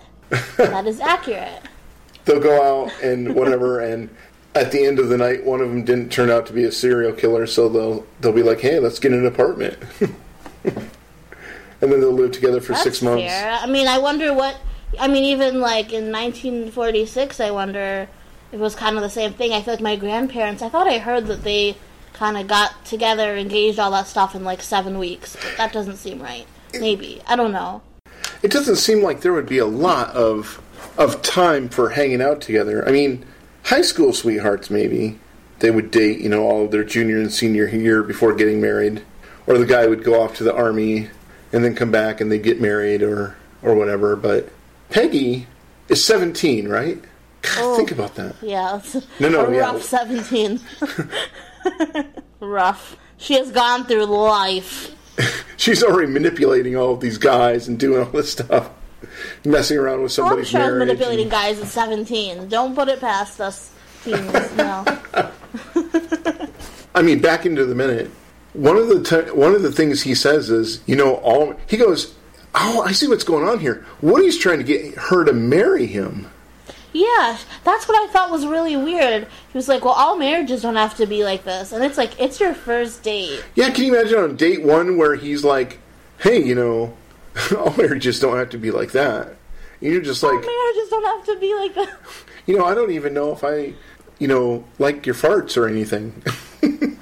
that 0.58 0.88
is 0.88 1.00
accurate. 1.02 1.62
They'll 2.26 2.40
go 2.40 2.86
out 2.86 2.92
and 3.04 3.36
whatever, 3.36 3.80
and 3.82 4.10
at 4.56 4.72
the 4.72 4.86
end 4.86 5.00
of 5.00 5.10
the 5.10 5.18
night, 5.18 5.44
one 5.44 5.60
of 5.60 5.70
them 5.70 5.84
didn't 5.84 6.10
turn 6.12 6.30
out 6.30 6.46
to 6.48 6.54
be 6.54 6.64
a 6.64 6.72
serial 6.72 7.12
killer, 7.14 7.46
so 7.48 7.68
they'll 7.68 8.06
they'll 8.22 8.32
be 8.32 8.44
like, 8.44 8.62
"Hey, 8.62 8.80
let's 8.80 9.00
get 9.00 9.12
an 9.12 9.26
apartment," 9.26 9.78
and 10.64 10.72
then 11.82 12.00
they'll 12.00 12.12
live 12.12 12.32
together 12.32 12.62
for 12.62 12.74
That's 12.74 12.84
six 12.84 13.02
months. 13.02 13.24
fair. 13.24 13.52
I 13.54 13.66
mean, 13.66 13.88
I 13.88 13.98
wonder 13.98 14.34
what. 14.34 14.56
I 15.00 15.08
mean, 15.08 15.24
even 15.24 15.60
like 15.62 15.94
in 15.94 16.12
1946, 16.12 17.40
I 17.40 17.52
wonder 17.52 18.08
if 18.52 18.54
it 18.54 18.60
was 18.60 18.76
kind 18.76 18.98
of 18.98 19.02
the 19.02 19.10
same 19.10 19.34
thing. 19.34 19.54
I 19.54 19.62
feel 19.62 19.74
like 19.74 19.82
my 19.82 19.96
grandparents. 19.96 20.62
I 20.62 20.70
thought 20.70 20.88
I 20.88 20.98
heard 20.98 21.28
that 21.28 21.44
they 21.44 21.76
kind 22.14 22.38
of 22.38 22.48
got 22.48 22.86
together, 22.86 23.36
engaged, 23.36 23.80
all 23.80 23.92
that 23.92 24.08
stuff 24.08 24.36
in 24.36 24.44
like 24.44 24.62
seven 24.62 25.00
weeks, 25.00 25.36
but 25.36 25.58
that 25.58 25.74
doesn't 25.74 25.98
seem 25.98 26.22
right. 26.22 26.46
Maybe 26.74 27.22
I 27.28 27.36
don't 27.36 27.52
know. 27.52 27.82
It 28.44 28.52
doesn't 28.52 28.78
seem 28.78 29.02
like 29.02 29.22
there 29.22 29.34
would 29.34 29.48
be 29.48 29.60
a 29.60 29.66
lot 29.66 30.10
of 30.10 30.62
of 30.98 31.22
time 31.22 31.70
for 31.70 31.90
hanging 31.90 32.22
out 32.22 32.42
together. 32.42 32.88
I 32.88 32.92
mean, 32.92 33.26
high 33.64 33.82
school 33.82 34.14
sweethearts 34.14 34.70
maybe 34.70 35.20
they 35.60 35.72
would 35.72 35.92
date, 35.92 36.20
you 36.20 36.30
know, 36.30 36.44
all 36.44 36.66
of 36.66 36.72
their 36.72 36.84
junior 36.84 37.20
and 37.20 37.32
senior 37.32 37.68
year 37.68 38.04
before 38.04 38.34
getting 38.34 38.60
married, 38.60 39.04
or 39.48 39.58
the 39.58 39.66
guy 39.66 39.88
would 39.88 40.04
go 40.04 40.22
off 40.22 40.36
to 40.38 40.44
the 40.44 40.54
army 40.54 41.10
and 41.54 41.64
then 41.64 41.76
come 41.76 41.92
back 41.92 42.20
and 42.20 42.32
they 42.32 42.40
get 42.40 42.60
married 42.60 43.04
or 43.04 43.38
or 43.62 43.76
whatever. 43.76 44.16
But 44.16 44.50
Peggy 44.92 45.48
is 45.90 46.04
seventeen, 46.06 46.68
right? 46.68 47.02
God, 47.42 47.52
Oh. 47.58 47.76
think 47.76 47.92
about 47.92 48.14
that. 48.16 48.36
Yeah, 48.44 48.80
No, 49.20 49.30
no, 49.30 49.46
a 49.48 49.52
yeah. 49.54 49.60
rough 49.62 49.82
17. 49.82 50.60
rough. 52.40 52.96
She 53.18 53.34
has 53.36 53.52
gone 53.52 53.86
through 53.86 54.06
life. 54.06 54.92
She's 55.58 55.84
already 55.84 56.12
manipulating 56.12 56.76
all 56.76 56.94
of 56.94 57.00
these 57.02 57.18
guys 57.18 57.68
and 57.68 57.80
doing 57.80 58.00
all 58.06 58.12
this 58.12 58.32
stuff, 58.34 58.70
messing 59.44 59.78
around 59.80 60.04
with 60.04 60.12
somebody's 60.12 60.50
sure 60.50 60.60
I 60.62 60.66
was 60.66 60.72
marriage. 60.74 60.88
manipulating 60.88 61.24
and- 61.24 61.32
guys 61.32 61.60
at 61.60 61.68
17. 61.68 62.48
Don't 62.48 62.76
put 62.76 62.88
it 62.90 63.00
past 63.00 63.42
us 63.42 63.72
teens, 64.04 64.32
no. 64.56 64.84
I 66.94 67.02
mean, 67.02 67.20
back 67.22 67.46
into 67.46 67.66
the 67.66 67.76
minute. 67.76 68.10
One 68.54 68.76
of 68.78 68.88
the 68.90 69.02
t- 69.04 69.32
one 69.32 69.56
of 69.56 69.62
the 69.62 69.72
things 69.72 70.02
he 70.04 70.14
says 70.14 70.50
is, 70.50 70.82
you 70.86 70.96
know, 70.96 71.16
all 71.18 71.56
he 71.68 71.78
goes, 71.78 72.14
oh, 72.56 72.82
I 72.82 72.92
see 72.92 73.08
what's 73.08 73.24
going 73.24 73.48
on 73.48 73.60
here. 73.60 73.86
Woody's 74.02 74.38
trying 74.38 74.60
to 74.60 74.64
get 74.64 74.96
her 74.96 75.24
to 75.24 75.34
marry 75.34 75.86
him. 75.86 76.30
Yeah, 76.94 77.38
that's 77.64 77.88
what 77.88 77.98
I 77.98 78.12
thought 78.12 78.32
was 78.32 78.46
really 78.46 78.76
weird. 78.76 79.24
He 79.24 79.58
was 79.58 79.70
like, 79.70 79.86
well, 79.86 79.94
all 79.94 80.18
marriages 80.18 80.62
don't 80.62 80.76
have 80.76 80.98
to 80.98 81.06
be 81.06 81.24
like 81.24 81.46
this. 81.46 81.72
And 81.72 81.84
it's 81.86 81.98
like, 81.98 82.20
it's 82.20 82.40
your 82.40 82.54
first 82.54 83.02
date. 83.02 83.44
Yeah, 83.56 83.70
can 83.70 83.86
you 83.86 83.96
imagine 83.96 84.20
on 84.20 84.36
date 84.36 84.62
one 84.62 84.98
where 84.98 85.16
he's 85.16 85.46
like, 85.46 85.80
hey, 86.20 86.44
you 86.44 86.54
know, 86.54 86.94
all 87.58 87.74
marriages 87.78 88.20
don't 88.20 88.38
have 88.38 88.50
to 88.50 88.58
be 88.58 88.72
like 88.72 88.92
that. 88.92 89.28
And 89.80 89.94
you're 89.94 90.02
just 90.02 90.22
like, 90.22 90.34
Marriages 90.34 90.90
don't 90.90 91.06
have 91.06 91.26
to 91.28 91.40
be 91.40 91.56
like 91.56 91.74
that. 91.76 91.98
you 92.46 92.58
know, 92.58 92.66
I 92.66 92.76
don't 92.76 92.92
even 92.92 93.14
know 93.14 93.32
if 93.32 93.44
I, 93.44 93.74
you 94.20 94.28
know, 94.28 94.66
like 94.78 95.06
your 95.06 95.16
farts 95.16 95.56
or 95.58 95.68
anything. 95.68 96.22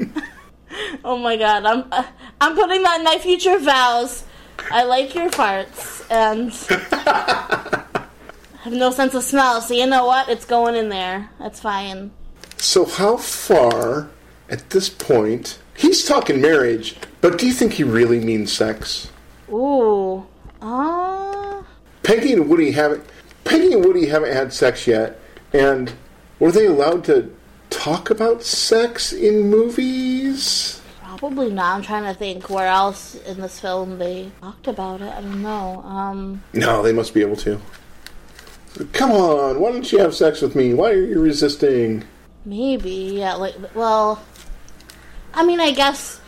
Oh 1.03 1.17
my 1.17 1.37
god, 1.37 1.65
I'm 1.65 1.85
uh, 1.91 2.03
I'm 2.41 2.55
putting 2.55 2.83
that 2.83 2.99
in 2.99 3.03
my 3.03 3.17
future 3.17 3.57
vows. 3.57 4.23
I 4.71 4.83
like 4.83 5.15
your 5.15 5.29
farts 5.29 6.05
and 6.09 6.53
have 8.63 8.73
no 8.73 8.91
sense 8.91 9.13
of 9.13 9.23
smell. 9.23 9.61
So 9.61 9.73
you 9.73 9.85
know 9.87 10.05
what? 10.05 10.29
It's 10.29 10.45
going 10.45 10.75
in 10.75 10.89
there. 10.89 11.29
That's 11.39 11.59
fine. 11.59 12.11
so 12.57 12.85
how 12.85 13.17
far 13.17 14.09
at 14.49 14.69
this 14.71 14.89
point, 14.89 15.59
he's 15.75 16.05
talking 16.05 16.41
marriage, 16.41 16.95
but 17.21 17.37
do 17.37 17.45
you 17.47 17.53
think 17.53 17.73
he 17.73 17.83
really 17.83 18.19
means 18.19 18.51
sex? 18.51 19.11
Ooh. 19.51 20.25
Uh, 20.61 21.63
Peggy 22.03 22.33
and 22.33 22.49
Woody 22.49 22.71
haven't. 22.71 23.03
Peggy 23.45 23.73
and 23.73 23.85
Woody 23.85 24.07
haven't 24.07 24.33
had 24.33 24.53
sex 24.53 24.87
yet, 24.87 25.19
and 25.53 25.93
were 26.39 26.51
they 26.51 26.65
allowed 26.65 27.03
to 27.05 27.33
talk 27.69 28.09
about 28.09 28.43
sex 28.43 29.13
in 29.13 29.49
movies? 29.49 30.68
Probably 31.19 31.51
not. 31.51 31.75
I'm 31.75 31.81
trying 31.81 32.05
to 32.05 32.17
think 32.17 32.49
where 32.49 32.67
else 32.67 33.15
in 33.15 33.41
this 33.41 33.59
film 33.59 33.99
they 33.99 34.31
talked 34.41 34.67
about 34.67 35.01
it. 35.01 35.09
I 35.09 35.21
don't 35.21 35.41
know. 35.41 35.81
Um, 35.83 36.43
No, 36.53 36.81
they 36.81 36.93
must 36.93 37.13
be 37.13 37.21
able 37.21 37.35
to. 37.37 37.61
Come 38.93 39.11
on, 39.11 39.59
why 39.59 39.71
don't 39.71 39.91
you 39.91 39.99
have 39.99 40.15
sex 40.15 40.41
with 40.41 40.55
me? 40.55 40.73
Why 40.73 40.91
are 40.91 41.05
you 41.05 41.21
resisting? 41.21 42.05
maybe, 42.45 43.17
yeah. 43.19 43.33
Like, 43.35 43.55
well, 43.75 44.23
I 45.33 45.45
mean, 45.45 45.59
I 45.59 45.71
guess 45.71 46.19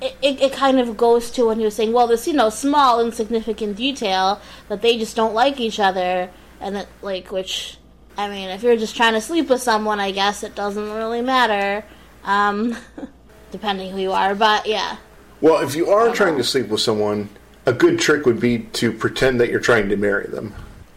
it, 0.00 0.16
it, 0.22 0.40
it 0.40 0.52
kind 0.52 0.80
of 0.80 0.96
goes 0.96 1.30
to 1.32 1.46
when 1.46 1.58
he 1.58 1.64
was 1.64 1.76
saying, 1.76 1.92
well, 1.92 2.06
this, 2.06 2.26
you 2.26 2.32
know, 2.32 2.50
small, 2.50 3.00
insignificant 3.00 3.76
detail 3.76 4.40
that 4.68 4.82
they 4.82 4.98
just 4.98 5.14
don't 5.16 5.34
like 5.34 5.60
each 5.60 5.78
other, 5.78 6.30
and 6.60 6.76
it, 6.76 6.88
like, 7.02 7.30
which, 7.30 7.76
I 8.16 8.28
mean, 8.28 8.48
if 8.50 8.62
you're 8.62 8.76
just 8.76 8.96
trying 8.96 9.14
to 9.14 9.20
sleep 9.20 9.48
with 9.48 9.62
someone, 9.62 10.00
I 10.00 10.10
guess 10.10 10.42
it 10.42 10.54
doesn't 10.54 10.90
really 10.90 11.22
matter, 11.22 11.84
um, 12.24 12.76
depending 13.50 13.92
who 13.92 13.98
you 13.98 14.12
are, 14.12 14.34
but 14.34 14.66
yeah. 14.66 14.96
Well, 15.40 15.62
if 15.62 15.74
you 15.74 15.90
are 15.90 16.12
trying 16.14 16.36
to 16.36 16.44
sleep 16.44 16.68
with 16.68 16.80
someone, 16.80 17.28
a 17.66 17.72
good 17.72 17.98
trick 17.98 18.26
would 18.26 18.40
be 18.40 18.58
to 18.58 18.92
pretend 18.92 19.40
that 19.40 19.48
you're 19.48 19.60
trying 19.60 19.88
to 19.88 19.96
marry 19.96 20.26
them. 20.26 20.54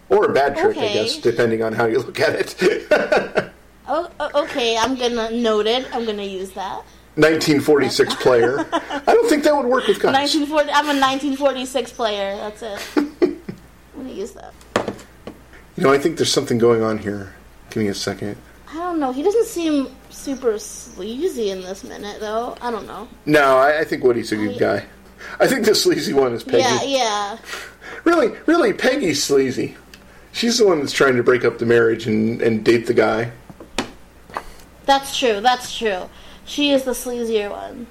Or 0.10 0.26
a 0.26 0.34
bad 0.34 0.58
trick, 0.58 0.78
I 0.78 0.94
guess, 0.94 1.18
depending 1.18 1.64
on 1.64 1.74
how 1.74 1.86
you 1.86 2.00
look 2.00 2.20
at 2.20 2.60
it. 2.60 3.52
Oh, 3.86 4.10
oh, 4.20 4.44
okay, 4.44 4.78
I'm 4.78 4.96
gonna 4.96 5.30
note 5.32 5.68
it. 5.68 5.94
I'm 5.94 6.06
gonna 6.06 6.24
use 6.24 6.52
that. 6.52 6.84
1946 7.16 8.16
player. 8.22 8.66
I 8.72 9.02
don't 9.06 9.30
think 9.30 9.44
that 9.44 9.56
would 9.56 9.66
work 9.66 9.88
with 9.88 10.00
guys. 10.00 10.14
1940. 10.14 10.70
I'm 10.70 10.86
a 10.86 11.00
1946 11.00 11.92
player. 11.92 12.38
That's 12.38 12.62
it. 12.64 12.82
I'm 12.96 13.42
gonna 13.98 14.14
use 14.14 14.32
that. 14.32 14.54
You 15.76 15.84
know, 15.84 15.92
I 15.92 15.98
think 15.98 16.18
there's 16.18 16.32
something 16.32 16.58
going 16.58 16.82
on 16.82 17.00
here. 17.00 17.36
Give 17.72 17.84
me 17.84 17.90
a 17.90 17.94
second. 17.94 18.38
I 18.74 18.78
don't 18.78 19.00
know. 19.00 19.12
He 19.12 19.22
doesn't 19.22 19.46
seem 19.46 19.96
super 20.10 20.58
sleazy 20.58 21.52
in 21.52 21.62
this 21.62 21.84
minute, 21.84 22.20
though. 22.20 22.58
I 22.60 22.72
don't 22.72 22.88
know. 22.88 23.08
No, 23.28 23.58
I, 23.58 23.82
I 23.82 23.84
think 23.84 24.04
Woody's 24.04 24.32
a 24.32 24.36
good 24.36 24.58
guy. 24.58 24.84
I 25.40 25.46
think 25.46 25.66
the 25.66 25.76
sleazy 25.76 26.12
one 26.12 26.34
is 26.34 26.44
Peggy. 26.44 26.64
Yeah, 26.64 26.84
yeah. 26.84 27.38
Really, 28.04 28.36
really, 28.48 28.74
Peggy's 28.74 29.24
sleazy. 29.24 29.78
She's 30.32 30.58
the 30.58 30.66
one 30.66 30.80
that's 30.80 30.92
trying 30.92 31.16
to 31.18 31.24
break 31.24 31.46
up 31.46 31.60
the 31.60 31.68
marriage 31.68 32.08
and, 32.08 32.42
and 32.42 32.66
date 32.66 32.88
the 32.88 32.96
guy. 32.96 33.32
That's 34.86 35.16
true. 35.16 35.40
That's 35.40 35.78
true. 35.78 36.10
She 36.46 36.72
is 36.72 36.84
the 36.84 36.92
sleazier 36.92 37.52
one. 37.52 37.86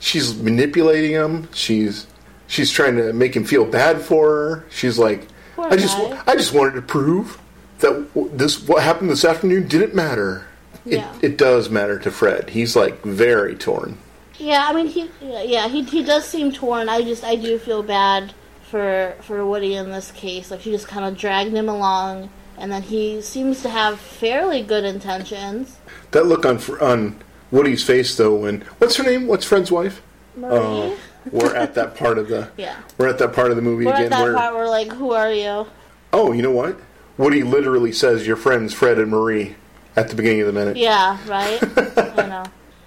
She's 0.00 0.36
manipulating 0.36 1.12
him. 1.12 1.48
She's 1.54 2.08
she's 2.48 2.72
trying 2.72 2.96
to 2.96 3.12
make 3.12 3.36
him 3.36 3.44
feel 3.44 3.64
bad 3.64 4.02
for 4.02 4.28
her. 4.28 4.66
She's 4.70 4.98
like, 4.98 5.28
Poor 5.54 5.72
I 5.72 5.76
just 5.76 5.96
guy. 5.96 6.22
I 6.26 6.34
just 6.34 6.52
wanted 6.52 6.72
to 6.74 6.82
prove 6.82 7.38
that 7.80 8.14
w- 8.14 8.30
this 8.36 8.66
what 8.66 8.82
happened 8.82 9.10
this 9.10 9.24
afternoon 9.24 9.68
didn't 9.68 9.94
matter. 9.94 10.46
It, 10.86 10.94
Yeah. 10.94 11.12
it 11.20 11.36
does 11.36 11.68
matter 11.68 11.98
to 11.98 12.10
Fred. 12.10 12.50
He's 12.50 12.74
like 12.74 13.02
very 13.02 13.54
torn. 13.54 13.98
Yeah, 14.38 14.66
I 14.68 14.72
mean, 14.72 14.86
he. 14.86 15.10
Yeah, 15.20 15.68
he 15.68 15.82
he 15.82 16.02
does 16.02 16.24
seem 16.24 16.52
torn. 16.52 16.88
I 16.88 17.02
just 17.02 17.22
I 17.24 17.36
do 17.36 17.58
feel 17.58 17.82
bad 17.82 18.32
for 18.70 19.14
for 19.20 19.44
Woody 19.44 19.74
in 19.74 19.90
this 19.90 20.10
case. 20.12 20.50
Like 20.50 20.62
she 20.62 20.70
just 20.70 20.88
kind 20.88 21.04
of 21.04 21.16
dragged 21.18 21.52
him 21.52 21.68
along, 21.68 22.30
and 22.56 22.72
then 22.72 22.82
he 22.82 23.20
seems 23.20 23.60
to 23.62 23.68
have 23.68 24.00
fairly 24.00 24.62
good 24.62 24.84
intentions. 24.84 25.76
That 26.12 26.24
look 26.26 26.46
on 26.46 26.58
on 26.80 27.16
Woody's 27.50 27.84
face 27.84 28.16
though 28.16 28.34
when 28.36 28.62
what's 28.78 28.96
her 28.96 29.04
name? 29.04 29.26
What's 29.26 29.44
Fred's 29.44 29.70
wife? 29.70 30.00
Marie. 30.36 30.56
Oh, 30.56 30.96
we're 31.30 31.54
at 31.54 31.74
that 31.74 31.96
part 31.96 32.16
of 32.16 32.28
the 32.28 32.48
Yeah. 32.56 32.76
we're 32.96 33.08
at 33.08 33.18
that 33.18 33.34
part 33.34 33.50
of 33.50 33.56
the 33.56 33.62
movie 33.62 33.84
We're 33.84 33.92
again 33.92 34.04
at 34.04 34.10
that 34.10 34.22
where 34.22 34.34
part 34.34 34.54
where 34.54 34.68
like, 34.68 34.90
who 34.92 35.12
are 35.12 35.30
you? 35.30 35.66
oh 36.14 36.32
you 36.32 36.40
know 36.40 36.50
what 36.52 36.78
Woody 37.20 37.42
literally 37.42 37.92
says 37.92 38.26
your 38.26 38.36
friends 38.36 38.72
Fred 38.72 38.98
and 38.98 39.10
Marie 39.10 39.54
at 39.94 40.08
the 40.08 40.14
beginning 40.14 40.40
of 40.40 40.46
the 40.46 40.54
minute. 40.54 40.78
Yeah, 40.78 41.18
right. 41.28 41.62
I 42.18 42.26
know. 42.26 42.44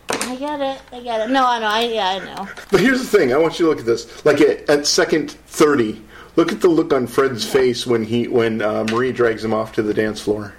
I 0.10 0.36
get 0.36 0.60
it. 0.60 0.82
I 0.92 1.02
get 1.02 1.22
it. 1.22 1.32
No, 1.32 1.46
I 1.46 1.60
know. 1.60 1.68
I 1.68 1.84
yeah, 1.84 2.08
I 2.10 2.20
know. 2.20 2.50
But 2.72 2.80
here's 2.80 3.00
the 3.00 3.18
thing: 3.18 3.32
I 3.32 3.38
want 3.38 3.60
you 3.60 3.66
to 3.66 3.70
look 3.70 3.80
at 3.80 3.86
this. 3.86 4.26
Like 4.26 4.42
at, 4.42 4.68
at 4.68 4.88
second 4.88 5.30
thirty, 5.32 6.02
look 6.36 6.52
at 6.52 6.62
the 6.62 6.68
look 6.68 6.92
on 6.94 7.06
Fred's 7.06 7.46
face 7.46 7.86
when 7.86 8.04
he 8.04 8.28
when 8.28 8.64
uh, 8.64 8.86
Marie 8.86 9.12
drags 9.12 9.46
him 9.46 9.54
off 9.54 9.74
to 9.74 9.84
the 9.84 9.94
dance 9.94 10.20
floor. 10.20 10.56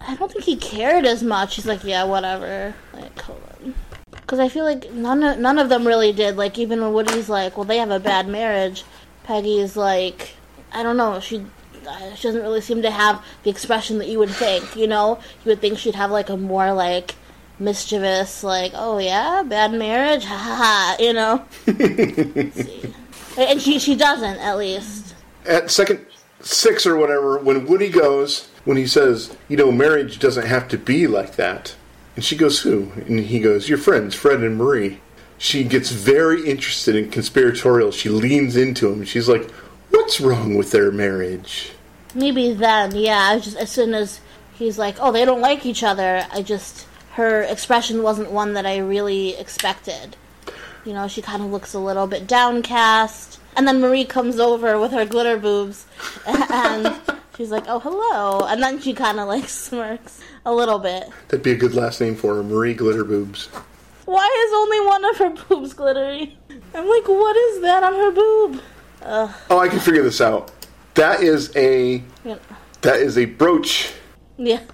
I 0.00 0.16
don't 0.16 0.32
think 0.32 0.44
he 0.44 0.56
cared 0.56 1.06
as 1.06 1.22
much. 1.22 1.54
He's 1.54 1.66
like, 1.66 1.84
yeah, 1.84 2.02
whatever. 2.02 2.74
Like, 2.92 3.16
hold 3.20 3.40
on. 3.62 3.74
Because 4.10 4.40
I 4.40 4.48
feel 4.48 4.64
like 4.64 4.90
none 4.92 5.22
of, 5.22 5.38
none 5.38 5.58
of 5.58 5.68
them 5.68 5.86
really 5.86 6.12
did. 6.12 6.36
Like, 6.36 6.58
even 6.58 6.80
when 6.80 6.92
Woody's 6.92 7.28
like, 7.28 7.56
well, 7.56 7.64
they 7.64 7.78
have 7.78 7.90
a 7.90 8.00
bad 8.00 8.28
marriage, 8.28 8.84
Peggy's 9.22 9.76
like, 9.76 10.34
I 10.72 10.82
don't 10.82 10.98
know, 10.98 11.20
she, 11.20 11.46
Uh, 11.86 12.14
she 12.14 12.28
doesn't 12.28 12.42
really 12.42 12.60
seem 12.60 12.82
to 12.82 12.90
have 12.90 13.24
the 13.42 13.50
expression 13.50 13.98
that 13.98 14.08
you 14.08 14.18
would 14.18 14.30
think, 14.30 14.76
you 14.76 14.86
know? 14.86 15.18
You 15.44 15.50
would 15.50 15.60
think 15.60 15.78
she'd 15.78 15.94
have, 15.94 16.10
like, 16.10 16.28
a 16.28 16.36
more, 16.36 16.72
like, 16.72 17.14
mischievous, 17.58 18.42
like, 18.42 18.72
oh, 18.74 18.98
yeah, 18.98 19.42
bad 19.42 19.72
marriage? 19.72 20.24
Ha 20.24 20.36
ha 20.36 20.54
ha, 20.56 20.96
you 20.98 21.12
know? 21.12 21.44
And 23.36 23.60
she, 23.60 23.78
she 23.78 23.96
doesn't, 23.96 24.38
at 24.38 24.56
least. 24.56 25.14
At 25.46 25.70
second 25.70 26.06
six 26.40 26.86
or 26.86 26.96
whatever, 26.96 27.38
when 27.38 27.66
Woody 27.66 27.88
goes, 27.88 28.48
when 28.64 28.76
he 28.76 28.86
says, 28.86 29.36
you 29.48 29.56
know, 29.56 29.72
marriage 29.72 30.18
doesn't 30.18 30.46
have 30.46 30.68
to 30.68 30.78
be 30.78 31.06
like 31.06 31.36
that, 31.36 31.74
and 32.16 32.24
she 32.24 32.36
goes, 32.36 32.60
who? 32.60 32.92
And 33.06 33.20
he 33.20 33.40
goes, 33.40 33.68
your 33.68 33.78
friends, 33.78 34.14
Fred 34.14 34.40
and 34.40 34.56
Marie. 34.56 35.00
She 35.36 35.64
gets 35.64 35.90
very 35.90 36.46
interested 36.46 36.94
in 36.94 37.10
conspiratorial. 37.10 37.90
She 37.90 38.08
leans 38.08 38.56
into 38.56 38.88
him, 38.92 39.00
and 39.00 39.08
she's 39.08 39.28
like, 39.28 39.50
what's 39.94 40.20
wrong 40.20 40.56
with 40.56 40.70
their 40.70 40.90
marriage? 40.90 41.72
Maybe 42.14 42.52
then, 42.52 42.94
yeah. 42.94 43.30
I 43.30 43.38
just 43.38 43.56
as 43.56 43.70
soon 43.70 43.94
as 43.94 44.20
he's 44.54 44.78
like, 44.78 44.96
"Oh, 45.00 45.12
they 45.12 45.24
don't 45.24 45.40
like 45.40 45.64
each 45.64 45.82
other," 45.82 46.26
I 46.32 46.42
just 46.42 46.86
her 47.12 47.42
expression 47.42 48.02
wasn't 48.02 48.30
one 48.30 48.54
that 48.54 48.66
I 48.66 48.78
really 48.78 49.36
expected. 49.36 50.16
You 50.84 50.92
know, 50.92 51.08
she 51.08 51.22
kind 51.22 51.42
of 51.42 51.50
looks 51.50 51.74
a 51.74 51.78
little 51.78 52.06
bit 52.06 52.26
downcast, 52.26 53.40
and 53.56 53.66
then 53.66 53.80
Marie 53.80 54.04
comes 54.04 54.38
over 54.38 54.78
with 54.78 54.92
her 54.92 55.06
glitter 55.06 55.38
boobs, 55.38 55.86
and 56.26 56.94
she's 57.36 57.50
like, 57.50 57.64
"Oh, 57.68 57.78
hello," 57.78 58.46
and 58.46 58.62
then 58.62 58.80
she 58.80 58.94
kind 58.94 59.18
of 59.20 59.28
like 59.28 59.48
smirks 59.48 60.20
a 60.44 60.52
little 60.52 60.78
bit. 60.78 61.08
That'd 61.28 61.44
be 61.44 61.52
a 61.52 61.56
good 61.56 61.74
last 61.74 62.00
name 62.00 62.16
for 62.16 62.34
her, 62.34 62.42
Marie 62.42 62.74
Glitter 62.74 63.04
Boobs. 63.04 63.46
Why 64.04 64.28
is 64.46 64.52
only 64.54 64.80
one 64.86 65.04
of 65.06 65.16
her 65.16 65.30
boobs 65.48 65.72
glittery? 65.72 66.36
I'm 66.74 66.86
like, 66.86 67.08
what 67.08 67.36
is 67.36 67.62
that 67.62 67.82
on 67.82 67.94
her 67.94 68.10
boob? 68.10 68.60
Oh, 69.04 69.58
I 69.58 69.68
can 69.68 69.78
figure 69.80 70.02
this 70.02 70.20
out. 70.20 70.50
That 70.94 71.22
is 71.22 71.54
a 71.56 72.02
Yeah. 72.24 72.36
that 72.82 72.96
is 73.00 73.18
a 73.18 73.24
brooch. 73.26 73.92
Yeah. 74.36 74.60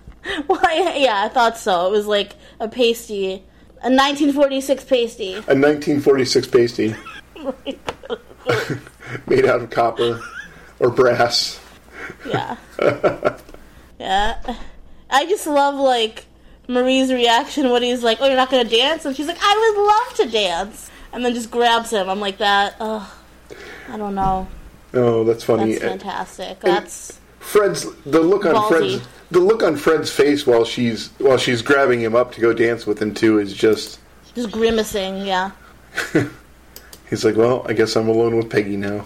Well, 0.48 0.60
I- 0.62 0.96
yeah, 0.98 1.24
I 1.24 1.28
thought 1.30 1.56
so. 1.56 1.86
It 1.86 1.92
was 1.92 2.06
like 2.06 2.34
a 2.60 2.68
pasty, 2.68 3.42
a 3.82 3.88
1946 3.88 4.84
pasty. 4.84 5.32
A 5.32 5.56
1946 5.56 6.46
pasty 6.48 6.94
made 9.26 9.46
out 9.46 9.62
of 9.62 9.70
copper 9.70 10.20
or 10.78 10.90
brass. 10.90 11.58
yeah. 12.28 12.56
yeah. 13.98 14.56
I 15.08 15.26
just 15.26 15.46
love 15.46 15.74
like 15.76 16.26
Marie's 16.68 17.12
reaction 17.12 17.70
when 17.70 17.82
he's 17.82 18.02
like, 18.02 18.18
"Oh, 18.20 18.26
you're 18.26 18.36
not 18.36 18.50
gonna 18.50 18.68
dance," 18.68 19.04
and 19.04 19.16
she's 19.16 19.26
like, 19.26 19.38
"I 19.40 19.72
would 19.74 19.82
love 19.86 20.14
to 20.30 20.38
dance," 20.38 20.90
and 21.12 21.24
then 21.24 21.34
just 21.34 21.50
grabs 21.50 21.90
him. 21.90 22.08
I'm 22.08 22.20
like 22.20 22.38
that. 22.38 22.74
Ugh. 22.78 23.08
I 23.90 23.96
don't 23.96 24.14
know. 24.14 24.48
Oh, 24.94 25.24
that's 25.24 25.44
funny. 25.44 25.72
That's 25.72 25.84
fantastic. 25.84 26.60
That's 26.60 27.18
Fred's 27.38 27.86
the 28.04 28.20
look 28.20 28.44
on 28.44 28.54
Ballsy. 28.54 28.68
Fred's 28.68 29.08
the 29.30 29.40
look 29.40 29.62
on 29.62 29.76
Fred's 29.76 30.10
face 30.10 30.46
while 30.46 30.64
she's 30.64 31.08
while 31.18 31.38
she's 31.38 31.62
grabbing 31.62 32.00
him 32.00 32.14
up 32.14 32.32
to 32.32 32.40
go 32.40 32.52
dance 32.52 32.86
with 32.86 33.00
him 33.00 33.14
too 33.14 33.38
is 33.38 33.52
just 33.52 34.00
just 34.34 34.50
grimacing. 34.50 35.26
Yeah. 35.26 35.52
he's 37.10 37.24
like, 37.24 37.36
well, 37.36 37.64
I 37.68 37.72
guess 37.72 37.96
I'm 37.96 38.08
alone 38.08 38.36
with 38.36 38.50
Peggy 38.50 38.76
now. 38.76 39.04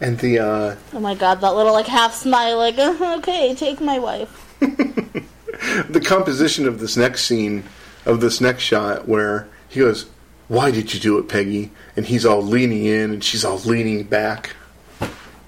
And 0.00 0.18
the 0.18 0.38
uh, 0.38 0.76
Oh 0.94 1.00
my 1.00 1.14
god, 1.14 1.40
that 1.42 1.54
little 1.54 1.72
like 1.72 1.86
half 1.86 2.14
smile, 2.14 2.56
like, 2.56 2.78
okay, 3.18 3.54
take 3.54 3.80
my 3.80 3.98
wife. 3.98 4.46
the 4.60 6.02
composition 6.04 6.66
of 6.66 6.80
this 6.80 6.96
next 6.96 7.24
scene 7.24 7.64
of 8.06 8.20
this 8.20 8.40
next 8.40 8.62
shot 8.62 9.06
where 9.06 9.46
he 9.68 9.80
goes, 9.80 10.06
"Why 10.50 10.70
did 10.72 10.92
you 10.92 10.98
do 10.98 11.16
it, 11.18 11.28
Peggy?" 11.28 11.70
and 11.96 12.04
he's 12.06 12.26
all 12.26 12.42
leaning 12.42 12.84
in 12.84 13.12
and 13.12 13.22
she's 13.24 13.44
all 13.44 13.58
leaning 13.58 14.02
back. 14.02 14.56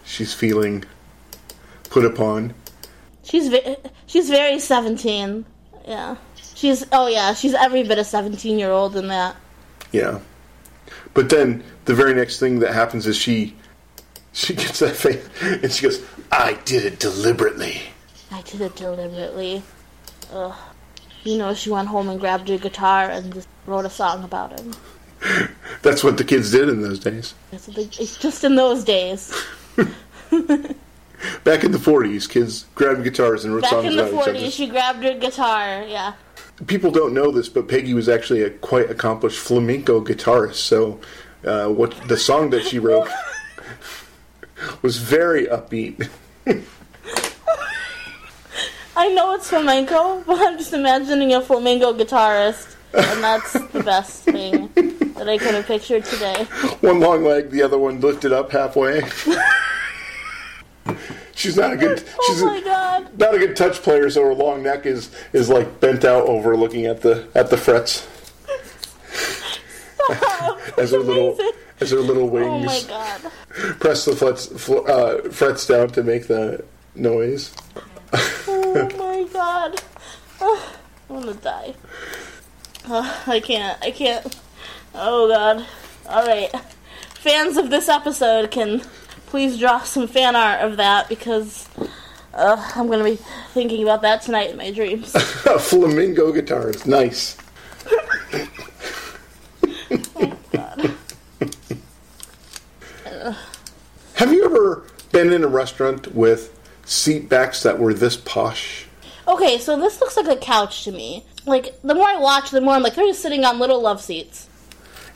She's 0.04 0.32
feeling 0.32 0.84
put 1.90 2.04
upon. 2.04 2.54
She's 3.24 3.48
ve- 3.48 3.76
she's 4.06 4.28
very 4.30 4.58
17. 4.58 5.44
Yeah. 5.86 6.16
She's 6.54 6.86
oh 6.92 7.08
yeah, 7.08 7.34
she's 7.34 7.54
every 7.54 7.82
bit 7.82 7.98
a 7.98 8.04
17 8.04 8.58
year 8.58 8.70
old 8.70 8.94
in 8.96 9.08
that. 9.08 9.34
Yeah. 9.90 10.20
But 11.14 11.28
then 11.30 11.64
the 11.86 11.94
very 11.94 12.14
next 12.14 12.38
thing 12.38 12.60
that 12.60 12.72
happens 12.72 13.06
is 13.06 13.16
she 13.16 13.56
she 14.32 14.54
gets 14.54 14.78
that 14.78 14.94
face 14.96 15.26
and 15.42 15.70
she 15.72 15.82
goes, 15.82 16.00
"I 16.30 16.54
did 16.64 16.84
it 16.84 16.98
deliberately." 17.00 17.82
I 18.30 18.40
did 18.42 18.60
it 18.62 18.76
deliberately. 18.76 19.62
Ugh. 20.32 20.54
you 21.24 21.36
know, 21.38 21.52
she 21.54 21.70
went 21.70 21.88
home 21.88 22.08
and 22.08 22.18
grabbed 22.18 22.48
her 22.48 22.58
guitar 22.58 23.10
and 23.10 23.34
just 23.34 23.48
wrote 23.66 23.84
a 23.84 23.90
song 23.90 24.24
about 24.24 24.58
him. 24.58 24.72
That's 25.82 26.04
what 26.04 26.16
the 26.16 26.24
kids 26.24 26.50
did 26.52 26.68
in 26.68 26.82
those 26.82 26.98
days. 26.98 27.34
Big, 27.74 27.98
it's 27.98 28.16
just 28.16 28.44
in 28.44 28.56
those 28.56 28.84
days. 28.84 29.32
Back 31.44 31.62
in 31.62 31.70
the 31.70 31.78
40s, 31.78 32.28
kids 32.28 32.66
grabbed 32.74 33.04
guitars 33.04 33.44
and 33.44 33.54
wrote 33.54 33.62
Back 33.62 33.70
songs 33.70 33.86
in 33.86 33.96
the 33.96 34.08
about 34.08 34.22
each 34.22 34.28
other. 34.28 34.38
40s, 34.38 34.52
she 34.52 34.66
grabbed 34.66 35.04
her 35.04 35.14
guitar. 35.14 35.82
Yeah. 35.84 36.14
People 36.66 36.90
don't 36.90 37.14
know 37.14 37.30
this, 37.30 37.48
but 37.48 37.68
Peggy 37.68 37.94
was 37.94 38.08
actually 38.08 38.42
a 38.42 38.50
quite 38.50 38.90
accomplished 38.90 39.38
flamenco 39.38 40.00
guitarist. 40.00 40.54
So, 40.54 41.00
uh, 41.44 41.68
what 41.68 41.92
the 42.08 42.16
song 42.16 42.50
that 42.50 42.64
she 42.64 42.78
wrote 42.78 43.08
was 44.82 44.98
very 44.98 45.46
upbeat. 45.46 46.08
I 48.94 49.08
know 49.08 49.34
it's 49.34 49.48
flamenco, 49.48 50.22
but 50.26 50.40
I'm 50.40 50.58
just 50.58 50.72
imagining 50.72 51.32
a 51.34 51.40
flamenco 51.40 51.94
guitarist, 51.94 52.76
and 52.92 53.24
that's 53.24 53.52
the 53.52 53.82
best 53.82 54.24
thing 54.24 54.68
that 55.24 55.30
I 55.30 55.38
could 55.38 55.54
have 55.54 55.66
pictured 55.66 56.04
today. 56.04 56.44
One 56.80 56.98
long 56.98 57.22
leg, 57.24 57.50
the 57.50 57.62
other 57.62 57.78
one 57.78 58.00
lifted 58.00 58.32
up 58.32 58.50
halfway. 58.50 59.02
she's 61.34 61.56
not 61.56 61.74
a 61.74 61.76
good. 61.76 61.98
She's 62.26 62.42
Oh 62.42 62.46
my 62.46 62.60
god. 62.60 63.18
not 63.18 63.34
a 63.34 63.38
good 63.38 63.54
touch 63.56 63.76
player, 63.82 64.10
so 64.10 64.22
her 64.24 64.34
long 64.34 64.62
neck 64.64 64.84
is 64.84 65.14
is 65.32 65.48
like 65.48 65.78
bent 65.80 66.04
out 66.04 66.24
over, 66.26 66.56
looking 66.56 66.86
at 66.86 67.02
the 67.02 67.28
at 67.36 67.50
the 67.50 67.56
frets 67.56 68.06
as 70.78 70.90
her 70.90 70.98
little 70.98 71.38
as 71.80 71.90
her 71.92 72.00
little 72.00 72.28
wings 72.28 72.48
Oh 72.48 72.58
my 72.58 72.82
god. 72.88 73.20
press 73.78 74.04
the 74.04 74.16
frets 74.16 74.46
fl- 74.46 74.84
uh, 74.90 75.18
frets 75.30 75.66
down 75.66 75.88
to 75.90 76.02
make 76.02 76.26
the 76.26 76.64
noise. 76.96 77.54
Oh 78.12 78.88
my 78.98 79.24
god. 79.32 79.80
Ah, 80.40 80.72
I'm 81.10 81.20
gonna 81.20 81.34
die. 81.34 81.74
Ah, 82.86 83.22
I 83.28 83.38
can't. 83.40 83.78
I 83.82 83.90
can't. 83.92 84.26
Oh 84.94 85.28
god. 85.28 85.66
Alright. 86.06 86.50
Fans 87.14 87.56
of 87.56 87.70
this 87.70 87.88
episode 87.88 88.50
can 88.50 88.82
please 89.26 89.58
draw 89.58 89.80
some 89.80 90.06
fan 90.06 90.36
art 90.36 90.60
of 90.60 90.76
that 90.76 91.08
because 91.08 91.68
uh, 92.34 92.72
I'm 92.74 92.88
gonna 92.88 93.04
be 93.04 93.18
thinking 93.52 93.82
about 93.82 94.02
that 94.02 94.22
tonight 94.22 94.50
in 94.50 94.56
my 94.56 94.70
dreams. 94.70 95.12
Flamingo 95.60 96.32
guitar 96.32 96.70
is 96.70 96.86
nice. 96.86 97.36
Have 104.14 104.32
you 104.32 104.44
ever 104.44 104.84
been 105.10 105.32
in 105.32 105.44
a 105.44 105.48
restaurant 105.48 106.14
with 106.14 106.58
seat 106.84 107.28
backs 107.28 107.62
that 107.62 107.78
were 107.78 107.94
this 107.94 108.16
posh? 108.16 108.86
Okay, 109.26 109.58
so 109.58 109.78
this 109.78 110.00
looks 110.00 110.16
like 110.16 110.26
a 110.26 110.36
couch 110.36 110.84
to 110.84 110.92
me. 110.92 111.24
Like, 111.46 111.80
the 111.82 111.94
more 111.94 112.08
I 112.08 112.18
watch, 112.18 112.50
the 112.50 112.60
more 112.60 112.74
I'm 112.74 112.82
like, 112.82 112.94
they're 112.94 113.06
just 113.06 113.22
sitting 113.22 113.44
on 113.44 113.58
little 113.58 113.80
love 113.80 114.00
seats. 114.00 114.48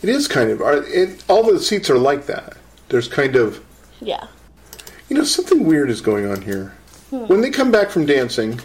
It 0.07 0.15
is 0.15 0.29
kind 0.29 0.51
of. 0.51 0.61
It, 0.61 1.25
all 1.29 1.43
the 1.43 1.59
seats 1.59 1.91
are 1.91 1.99
like 1.99 2.27
that. 2.27 2.57
There's 2.91 3.09
kind 3.09 3.35
of. 3.35 3.61
Yeah. 4.01 4.29
You 5.09 5.17
know, 5.17 5.25
something 5.25 5.65
weird 5.67 5.91
is 5.91 6.01
going 6.01 6.31
on 6.31 6.43
here. 6.43 6.77
Hmm. 7.11 7.27
When 7.27 7.41
they 7.41 7.51
come 7.51 7.73
back 7.73 7.91
from 7.91 8.07
dancing, 8.07 8.61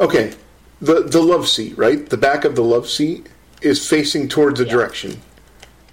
okay, 0.00 0.32
the 0.80 1.02
the 1.02 1.20
love 1.20 1.48
seat, 1.48 1.76
right? 1.76 2.08
The 2.08 2.16
back 2.16 2.46
of 2.46 2.56
the 2.56 2.62
love 2.62 2.88
seat 2.88 3.28
is 3.60 3.86
facing 3.86 4.28
towards 4.28 4.58
a 4.58 4.64
Yeah. 4.64 4.72
direction, 4.72 5.20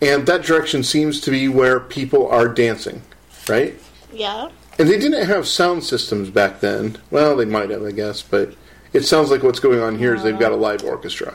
and 0.01 0.25
that 0.25 0.43
direction 0.43 0.83
seems 0.83 1.19
to 1.21 1.31
be 1.31 1.49
where 1.49 1.81
people 1.81 2.29
are 2.29 2.47
dancing, 2.47 3.01
right? 3.49 3.77
Yeah. 4.13 4.51
And 4.79 4.87
they 4.87 4.97
didn't 4.97 5.27
have 5.27 5.49
sound 5.49 5.83
systems 5.83 6.29
back 6.29 6.61
then. 6.61 6.97
Well, 7.11 7.35
they 7.35 7.45
might 7.45 7.71
have, 7.71 7.83
I 7.83 7.91
guess, 7.91 8.21
but 8.21 8.53
it 8.93 9.03
sounds 9.03 9.31
like 9.31 9.43
what's 9.43 9.59
going 9.59 9.81
on 9.81 9.97
here 9.97 10.15
is 10.15 10.23
they've 10.23 10.33
uh-huh. 10.33 10.43
got 10.43 10.51
a 10.53 10.55
live 10.55 10.85
orchestra. 10.85 11.33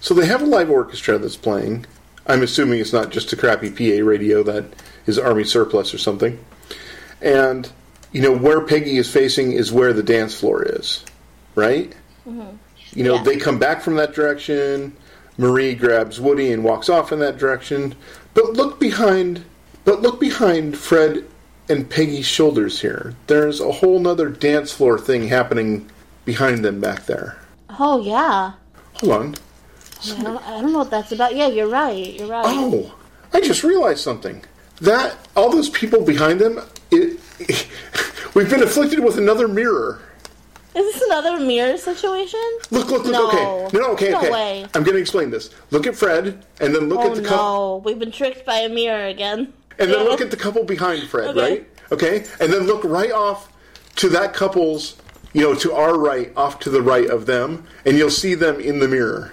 So 0.00 0.14
they 0.14 0.24
have 0.24 0.40
a 0.40 0.46
live 0.46 0.70
orchestra 0.70 1.18
that's 1.18 1.36
playing. 1.36 1.84
I'm 2.28 2.42
assuming 2.42 2.80
it's 2.80 2.92
not 2.92 3.10
just 3.10 3.32
a 3.32 3.36
crappy 3.36 3.70
PA 3.70 4.04
radio 4.04 4.42
that 4.42 4.64
is 5.06 5.18
Army 5.18 5.44
surplus 5.44 5.94
or 5.94 5.98
something. 5.98 6.38
And, 7.22 7.70
you 8.12 8.20
know, 8.20 8.32
where 8.36 8.60
Peggy 8.60 8.98
is 8.98 9.10
facing 9.10 9.52
is 9.52 9.72
where 9.72 9.92
the 9.92 10.02
dance 10.02 10.38
floor 10.38 10.62
is, 10.62 11.04
right? 11.54 11.92
Mm-hmm. 12.28 12.56
You 12.92 13.04
know, 13.04 13.14
Yeah. 13.16 13.22
they 13.22 13.36
come 13.36 13.58
back 13.58 13.82
from 13.82 13.96
that 13.96 14.14
direction. 14.14 14.94
Marie 15.38 15.74
grabs 15.74 16.20
Woody 16.20 16.52
and 16.52 16.64
walks 16.64 16.88
off 16.88 17.12
in 17.12 17.18
that 17.20 17.38
direction. 17.38 17.94
But 18.34 18.52
look 18.54 18.78
behind, 18.78 19.44
but 19.84 20.02
look 20.02 20.20
behind 20.20 20.76
Fred 20.76 21.24
and 21.68 21.88
Peggy's 21.88 22.26
shoulders 22.26 22.80
here. 22.80 23.14
There's 23.26 23.60
a 23.60 23.70
whole 23.72 24.00
nother 24.00 24.28
dance 24.28 24.72
floor 24.72 24.98
thing 24.98 25.28
happening 25.28 25.88
behind 26.24 26.64
them 26.64 26.80
back 26.80 27.06
there. 27.06 27.38
Oh, 27.78 28.00
yeah. 28.00 28.52
Hold 29.00 29.12
on. 29.12 29.34
I 30.04 30.22
don't, 30.22 30.42
I 30.48 30.60
don't 30.60 30.72
know 30.72 30.78
what 30.78 30.90
that's 30.90 31.12
about. 31.12 31.34
Yeah, 31.34 31.48
you're 31.48 31.68
right. 31.68 32.14
You're 32.14 32.28
right. 32.28 32.44
Oh, 32.46 32.94
I 33.32 33.40
just 33.40 33.62
realized 33.64 34.00
something. 34.00 34.44
That 34.80 35.16
all 35.36 35.50
those 35.50 35.68
people 35.70 36.04
behind 36.04 36.40
them, 36.40 36.60
it, 36.90 37.18
we've 38.34 38.48
been 38.48 38.62
afflicted 38.62 39.00
with 39.02 39.18
another 39.18 39.48
mirror. 39.48 40.00
Is 40.74 40.94
this 40.94 41.02
another 41.02 41.40
mirror 41.40 41.76
situation? 41.76 42.38
Look, 42.70 42.88
look, 42.90 43.04
look. 43.04 43.12
No. 43.12 43.28
Okay, 43.28 43.76
no, 43.76 43.80
no, 43.80 43.92
okay, 43.94 44.10
No 44.10 44.18
okay. 44.18 44.30
way. 44.30 44.66
I'm 44.74 44.84
going 44.84 44.94
to 44.94 45.00
explain 45.00 45.30
this. 45.30 45.50
Look 45.70 45.86
at 45.88 45.96
Fred, 45.96 46.44
and 46.60 46.72
then 46.74 46.88
look 46.88 47.00
Oh 47.00 47.10
at 47.10 47.16
the 47.16 47.22
couple, 47.22 47.36
no, 47.36 47.76
we've 47.84 47.98
been 47.98 48.12
tricked 48.12 48.46
by 48.46 48.58
a 48.58 48.68
mirror 48.68 49.06
again. 49.06 49.52
and 49.80 49.90
then 49.90 49.98
Yeah. 50.04 50.08
look 50.10 50.20
at 50.20 50.30
the 50.30 50.36
couple 50.36 50.62
behind 50.64 51.08
Fred, 51.08 51.30
Okay. 51.36 51.40
right? 51.40 51.68
Okay, 51.90 52.24
and 52.38 52.52
then 52.52 52.66
look 52.66 52.84
right 52.84 53.10
off 53.10 53.48
to 53.96 54.08
that 54.10 54.34
couple's, 54.34 54.94
you 55.32 55.40
know, 55.42 55.54
to 55.54 55.72
our 55.72 55.98
right, 55.98 56.30
off 56.36 56.60
to 56.60 56.70
the 56.70 56.82
right 56.82 57.08
of 57.10 57.26
them, 57.26 57.64
and 57.84 57.96
you'll 57.98 58.10
see 58.10 58.34
them 58.34 58.60
in 58.60 58.78
the 58.78 58.86
mirror. 58.86 59.32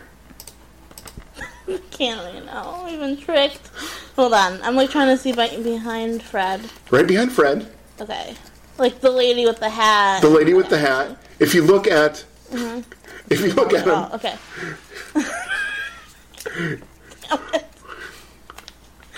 Can't 1.92 2.22
really 2.22 2.46
know. 2.46 2.84
We've 2.86 3.00
been 3.00 3.18
oh, 3.20 3.22
tricked. 3.22 3.70
Hold 4.16 4.34
on, 4.34 4.62
I'm 4.62 4.76
like 4.76 4.90
trying 4.90 5.16
to 5.16 5.18
see 5.22 5.34
by, 5.34 5.56
behind 5.58 6.24
Fred. 6.24 6.62
Right 6.92 7.08
behind 7.08 7.32
Fred, 7.32 7.68
Okay, 8.00 8.36
like 8.78 9.02
the 9.02 9.10
lady 9.12 9.46
with 9.46 9.60
the 9.60 9.70
hat. 9.70 10.22
the 10.22 10.30
lady 10.30 10.54
with 10.54 10.70
the 10.70 10.78
hat. 10.78 11.18
If 11.40 11.54
you 11.54 11.64
look 11.64 11.88
at, 11.88 12.26
mm-hmm. 12.52 12.82
if 13.30 13.42
you 13.42 13.54
look 13.54 13.74
at 13.74 13.86
him, 13.86 13.94
Oh, 13.94 14.10
okay. 14.14 14.36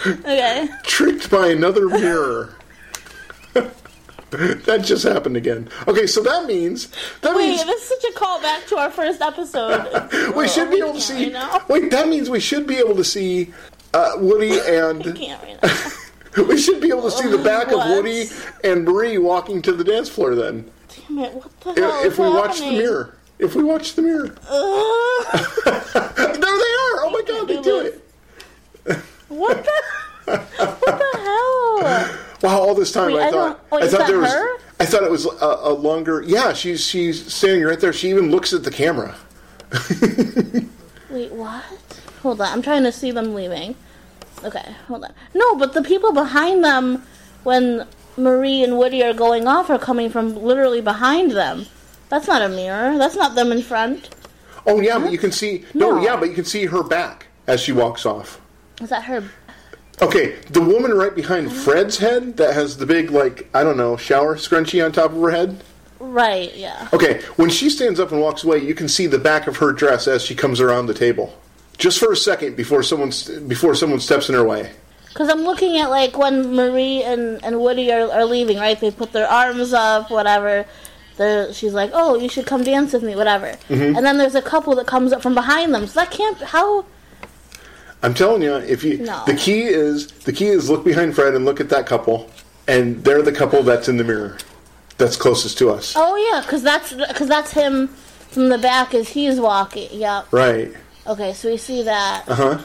okay. 0.20 0.70
tricked 0.84 1.30
by 1.30 1.48
another 1.50 1.88
mirror. 1.88 2.56
that 4.32 4.82
just 4.84 5.06
happened 5.06 5.38
again. 5.38 5.70
Okay, 5.88 6.06
so 6.06 6.22
that 6.22 6.46
means 6.46 6.90
that 7.22 7.34
Wait, 7.34 7.48
means 7.48 7.64
this 7.64 7.82
is 7.82 7.88
such 7.88 8.12
a 8.12 8.14
callback 8.14 8.68
to 8.68 8.78
our 8.78 8.92
first 8.92 9.22
episode. 9.22 10.34
we 10.36 10.50
should 10.50 10.70
be 10.70 10.80
able 10.80 10.94
to 10.94 11.02
see. 11.02 11.30
Know. 11.30 11.62
Wait, 11.70 11.90
that 11.92 12.10
means 12.10 12.30
we 12.30 12.42
should 12.42 12.68
be 12.68 12.76
able 12.76 12.96
to 12.96 13.06
see 13.06 13.54
uh, 13.94 14.14
Woody 14.18 14.60
and 14.60 15.16
Can't 15.16 15.42
right 15.42 15.64
now. 15.64 16.44
we 16.44 16.58
should 16.58 16.82
be 16.82 16.90
able 16.90 17.04
to 17.04 17.12
see 17.12 17.30
the 17.30 17.38
back 17.38 17.68
of 17.68 17.80
Woody 17.90 18.26
and 18.66 18.84
Marie 18.84 19.18
walking 19.18 19.62
to 19.62 19.72
the 19.72 19.86
dance 19.86 20.10
floor. 20.10 20.36
Then, 20.36 20.70
Damn 21.08 21.20
it! 21.20 21.34
What 21.34 21.60
the 21.62 21.74
hell 21.82 22.04
if, 22.04 22.20
we 22.20 22.28
watch 22.28 22.60
the 22.60 22.72
mirror, 22.72 23.18
if 23.40 23.56
we 23.56 23.64
watch 23.64 23.94
the 23.94 24.02
mirror, 24.02 24.36
Ugh. 24.50 25.26
there 25.64 26.36
they 26.36 26.50
are! 26.50 27.06
Oh 27.06 27.10
my 27.14 27.22
God, 27.26 27.48
they 27.48 27.56
do 27.56 27.64
do 27.64 27.84
this. 28.84 28.98
it! 28.98 29.04
what 29.30 29.64
the? 29.64 30.97
What? 32.40 32.52
Wow, 32.52 32.60
all 32.62 32.76
this 32.76 32.92
time 32.92 33.14
Wait, 33.14 33.22
I 33.22 33.28
I 33.28 33.32
thought 33.32 33.70
don't- 33.72 33.84
I 33.84 33.88
thought 33.88 34.08
there 34.08 34.20
was 34.20 34.32
her? 34.32 34.58
I 34.80 34.86
thought 34.86 35.04
it 35.04 35.10
was 35.12 35.26
a, 35.26 35.46
a 35.64 35.74
longer. 35.74 36.22
Yeah, 36.26 36.54
she's 36.54 36.86
she's 36.86 37.34
standing 37.34 37.64
right 37.64 37.80
there. 37.80 37.92
She 37.94 38.10
even 38.10 38.30
looks 38.32 38.54
at 38.54 38.64
the 38.64 38.72
camera. 38.72 39.16
Wait, 41.10 41.32
what? 41.32 41.64
Hold 42.22 42.42
on, 42.42 42.48
I'm 42.52 42.62
trying 42.62 42.84
to 42.84 42.92
see 42.92 43.12
them 43.12 43.34
leaving. 43.34 43.76
Okay, 44.44 44.76
hold 44.88 45.04
on. 45.06 45.14
No, 45.34 45.56
but 45.56 45.74
the 45.74 45.82
people 45.82 46.12
behind 46.14 46.64
them, 46.64 47.04
when 47.44 47.88
Marie 48.18 48.64
and 48.64 48.78
Woody 48.78 49.04
are 49.04 49.14
going 49.14 49.48
off, 49.48 49.70
are 49.70 49.80
coming 49.80 50.10
from 50.10 50.36
literally 50.36 50.82
behind 50.82 51.32
them. 51.32 51.66
That's 52.10 52.28
not 52.28 52.42
a 52.42 52.50
mirror. 52.50 52.98
That's 52.98 53.16
not 53.16 53.36
them 53.36 53.52
in 53.52 53.62
front. 53.62 54.10
Oh 54.66 54.80
yeah, 54.82 55.00
but 55.00 55.12
you 55.12 55.18
can 55.18 55.32
see 55.32 55.66
no, 55.74 55.96
No. 55.96 56.02
yeah, 56.04 56.18
but 56.18 56.30
you 56.30 56.36
can 56.36 56.46
see 56.46 56.66
her 56.66 56.84
back 56.84 57.28
as 57.48 57.62
she 57.62 57.72
walks 57.72 58.06
off. 58.06 58.40
Is 58.82 58.90
that 58.90 59.04
her? 59.06 59.24
Okay, 60.02 60.36
the 60.52 60.62
woman 60.62 60.94
right 60.94 61.16
behind 61.16 61.52
Fred's 61.52 61.98
head 61.98 62.38
that 62.38 62.54
has 62.54 62.78
the 62.78 62.86
big 62.86 63.10
like 63.10 63.50
I 63.54 63.64
don't 63.64 63.78
know 63.78 63.98
shower 63.98 64.36
scrunchie 64.36 64.84
on 64.84 64.92
top 64.92 65.12
of 65.12 65.22
her 65.22 65.32
head. 65.32 65.64
Right, 66.00 66.56
yeah. 66.56 66.88
Okay, 66.94 67.22
when 67.38 67.50
she 67.50 67.70
stands 67.70 68.00
up 68.00 68.12
and 68.12 68.22
walks 68.22 68.44
away, 68.44 68.60
you 68.60 68.76
can 68.76 68.88
see 68.88 69.08
the 69.08 69.18
back 69.18 69.48
of 69.48 69.58
her 69.58 69.72
dress 69.72 70.08
as 70.08 70.24
she 70.24 70.36
comes 70.36 70.62
around 70.62 70.86
the 70.86 70.94
table, 70.94 71.36
just 71.78 72.00
for 72.00 72.12
a 72.12 72.16
second 72.16 72.56
before 72.56 72.84
someone 72.84 73.12
before 73.48 73.74
someone 73.74 74.00
steps 74.00 74.30
in 74.30 74.36
her 74.36 74.44
way. 74.44 74.72
Because 75.10 75.30
I'm 75.30 75.42
looking 75.42 75.78
at 75.78 75.90
like 75.90 76.16
when 76.16 76.54
Marie 76.56 77.02
and, 77.02 77.44
and 77.44 77.60
Woody 77.60 77.92
are, 77.92 78.12
are 78.12 78.26
leaving, 78.26 78.58
right? 78.58 78.80
They 78.80 78.92
put 78.92 79.14
their 79.14 79.28
arms 79.28 79.74
up, 79.74 80.12
whatever. 80.12 80.68
They're, 81.16 81.52
she's 81.52 81.74
like, 81.74 81.90
"Oh, 81.92 82.16
you 82.16 82.30
should 82.30 82.46
come 82.46 82.64
dance 82.64 82.94
with 82.94 83.02
me, 83.02 83.16
whatever." 83.16 83.48
Mm-hmm. 83.70 83.98
And 83.98 84.06
then 84.06 84.20
there's 84.20 84.36
a 84.36 84.44
couple 84.44 84.76
that 84.76 84.86
comes 84.86 85.12
up 85.12 85.24
from 85.24 85.34
behind 85.34 85.74
them. 85.74 85.88
So 85.88 86.00
that 86.02 86.12
can't. 86.12 86.38
How? 86.38 86.86
I'm 88.08 88.14
telling 88.14 88.42
you, 88.42 88.56
if 88.56 88.86
you 88.86 89.00
No. 89.00 89.22
the 89.26 89.34
key 89.34 89.64
is 89.64 90.08
the 90.08 90.32
key 90.32 90.48
is 90.48 90.70
look 90.70 90.86
behind 90.86 91.14
Fred 91.14 91.34
and 91.36 91.44
look 91.44 91.60
at 91.60 91.68
that 91.72 91.86
couple, 91.86 92.30
and 92.66 93.04
they're 93.04 93.22
the 93.22 93.34
couple 93.34 93.62
that's 93.64 93.90
in 93.90 93.98
the 93.98 94.06
mirror, 94.06 94.38
that's 94.98 95.18
closest 95.18 95.58
to 95.58 95.72
us. 95.72 95.94
Oh 95.98 96.16
yeah, 96.16 96.40
because 96.40 96.64
that's 96.64 96.94
because 96.94 97.28
that's 97.28 97.52
him 97.52 97.90
from 98.30 98.48
the 98.48 98.58
back 98.58 98.94
as 98.94 99.10
he's 99.10 99.42
walking. 99.42 99.90
Yep. 99.92 100.32
Right. 100.32 100.72
Okay, 101.06 101.34
so 101.34 101.52
we 101.52 101.58
see 101.58 101.84
that. 101.84 102.24
Uh 102.30 102.36
huh. 102.36 102.58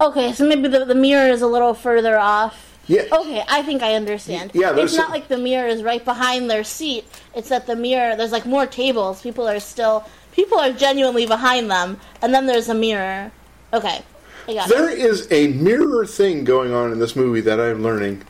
Okay, 0.00 0.32
so 0.32 0.44
maybe 0.48 0.66
the, 0.66 0.84
the 0.84 0.96
mirror 0.96 1.30
is 1.30 1.42
a 1.42 1.46
little 1.46 1.74
further 1.74 2.18
off. 2.18 2.76
Yeah. 2.88 3.02
Okay, 3.12 3.44
I 3.48 3.62
think 3.62 3.84
I 3.84 3.94
understand. 3.94 4.50
Yeah, 4.52 4.76
it's 4.76 4.96
not 4.96 5.10
like 5.12 5.28
the 5.28 5.38
mirror 5.38 5.68
is 5.68 5.84
right 5.84 6.04
behind 6.04 6.50
their 6.50 6.64
seat. 6.64 7.04
It's 7.36 7.50
that 7.50 7.68
the 7.68 7.76
mirror. 7.76 8.16
There's 8.16 8.32
like 8.32 8.46
more 8.46 8.66
tables. 8.66 9.22
People 9.22 9.46
are 9.48 9.60
still. 9.60 10.08
People 10.32 10.58
are 10.58 10.72
genuinely 10.72 11.26
behind 11.26 11.70
them, 11.70 12.00
and 12.20 12.34
then 12.34 12.46
there's 12.46 12.68
a 12.68 12.74
mirror. 12.74 13.30
Okay, 13.72 14.02
There 14.48 14.88
is 14.88 15.28
a 15.30 15.48
mirror 15.48 16.06
thing 16.06 16.44
going 16.44 16.72
on 16.72 16.90
in 16.92 16.98
this 16.98 17.14
movie 17.14 17.42
that 17.42 17.60
I'm 17.60 17.82
learning. 17.82 18.22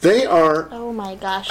They 0.00 0.24
are. 0.24 0.68
Oh 0.70 0.92
my 0.92 1.16
gosh. 1.16 1.48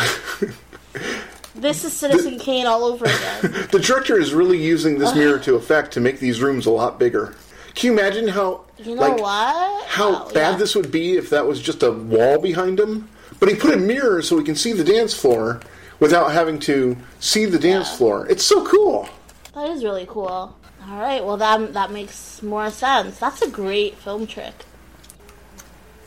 this 1.56 1.84
is 1.84 1.92
Citizen 1.92 2.40
Kane 2.40 2.66
all 2.68 2.86
over 2.86 3.06
again. 3.06 3.68
The 3.72 3.80
director 3.80 4.18
is 4.18 4.34
really 4.34 4.62
using 4.64 4.98
this 4.98 5.14
mirror 5.14 5.40
to 5.40 5.56
effect 5.56 5.92
to 5.94 6.00
make 6.00 6.20
these 6.20 6.42
rooms 6.42 6.66
a 6.66 6.72
lot 6.72 6.98
bigger. 7.00 7.36
Can 7.74 7.88
you 7.88 8.00
imagine 8.00 8.28
how 8.30 8.62
You 8.78 8.96
know 8.96 9.02
like 9.02 9.20
what? 9.20 9.86
how 9.88 10.26
Oh, 10.28 10.32
bad 10.34 10.52
yeah. 10.52 10.58
this 10.58 10.76
would 10.76 10.92
be 10.92 11.18
if 11.18 11.30
that 11.32 11.46
was 11.46 11.62
just 11.62 11.84
a 11.84 11.92
wall 11.92 12.40
behind 12.40 12.80
him? 12.80 13.10
But 13.42 13.50
he 13.50 13.56
put 13.56 13.74
a 13.74 13.78
mirror 13.78 14.22
so 14.22 14.38
we 14.38 14.46
can 14.46 14.56
see 14.56 14.72
the 14.72 14.86
dance 14.86 15.14
floor 15.14 15.60
without 16.00 16.32
having 16.32 16.60
to 16.60 16.96
see 17.20 17.44
the 17.46 17.60
dance 17.60 17.90
Yeah. 17.92 17.98
floor. 17.98 18.28
It's 18.30 18.46
so 18.46 18.66
cool. 18.66 19.10
That 19.54 19.70
is 19.70 19.84
really 19.84 20.06
cool. 20.08 20.56
All 20.88 21.00
right, 21.00 21.24
well 21.26 21.38
that 21.38 21.74
that 21.74 21.92
makes 21.92 22.42
more 22.44 22.70
sense. 22.70 23.18
That's 23.18 23.42
a 23.42 23.50
great 23.50 23.96
film 23.98 24.28
trick. 24.28 24.54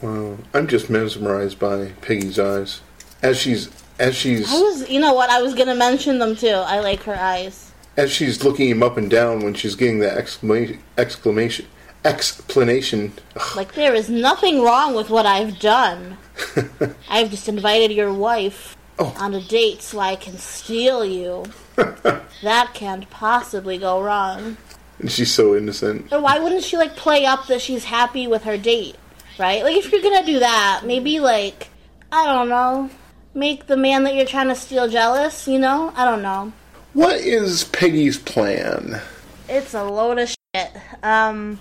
Wow, 0.00 0.38
I'm 0.54 0.68
just 0.68 0.88
mesmerized 0.88 1.58
by 1.58 1.92
Peggy's 2.02 2.38
eyes 2.38 2.80
as 3.22 3.36
she's 3.38 3.68
as 3.98 4.14
she's 4.14 4.48
I 4.52 4.60
was, 4.60 4.88
you 4.88 5.00
know 5.00 5.12
what? 5.14 5.30
I 5.30 5.42
was 5.42 5.54
gonna 5.54 5.74
mention 5.74 6.18
them 6.18 6.36
too. 6.36 6.48
I 6.48 6.78
like 6.80 7.02
her 7.04 7.16
eyes. 7.16 7.72
as 7.96 8.12
she's 8.12 8.44
looking 8.44 8.68
him 8.68 8.82
up 8.82 8.96
and 8.96 9.10
down 9.10 9.40
when 9.40 9.54
she's 9.54 9.74
getting 9.74 9.98
that 10.00 10.16
exclamation 10.16 10.80
exclamation 10.96 11.66
explanation. 12.04 13.12
Ugh, 13.34 13.56
Like 13.56 13.74
there 13.74 13.94
is 13.94 14.08
nothing 14.08 14.62
wrong 14.62 14.94
with 14.94 15.10
what 15.10 15.26
I've 15.26 15.58
done. 15.58 16.16
I've 17.10 17.30
just 17.30 17.48
invited 17.48 17.90
your 17.90 18.12
wife 18.12 18.76
Oh. 19.00 19.14
on 19.18 19.32
a 19.34 19.40
date 19.40 19.80
so 19.82 20.00
I 20.00 20.16
can 20.16 20.38
steal 20.38 21.04
you. 21.04 21.44
that 21.76 22.70
can't 22.74 23.08
possibly 23.10 23.78
go 23.78 24.00
wrong. 24.00 24.56
And 24.98 25.10
she's 25.10 25.32
so 25.32 25.56
innocent. 25.56 26.12
Or 26.12 26.20
why 26.20 26.38
wouldn't 26.38 26.64
she 26.64 26.76
like 26.76 26.96
play 26.96 27.24
up 27.24 27.46
that 27.46 27.60
she's 27.60 27.84
happy 27.84 28.26
with 28.26 28.44
her 28.44 28.56
date? 28.56 28.96
Right? 29.38 29.62
Like 29.62 29.76
if 29.76 29.92
you're 29.92 30.02
gonna 30.02 30.26
do 30.26 30.38
that, 30.40 30.82
maybe 30.84 31.20
like 31.20 31.68
I 32.10 32.26
don't 32.26 32.48
know, 32.48 32.90
make 33.34 33.66
the 33.66 33.76
man 33.76 34.04
that 34.04 34.14
you're 34.14 34.26
trying 34.26 34.48
to 34.48 34.54
steal 34.54 34.88
jealous. 34.88 35.46
You 35.46 35.58
know? 35.58 35.92
I 35.96 36.04
don't 36.04 36.22
know. 36.22 36.52
What 36.94 37.16
is 37.16 37.64
Peggy's 37.64 38.18
plan? 38.18 39.00
It's 39.48 39.74
a 39.74 39.84
load 39.84 40.18
of 40.18 40.28
shit. 40.54 40.70
Um, 41.02 41.60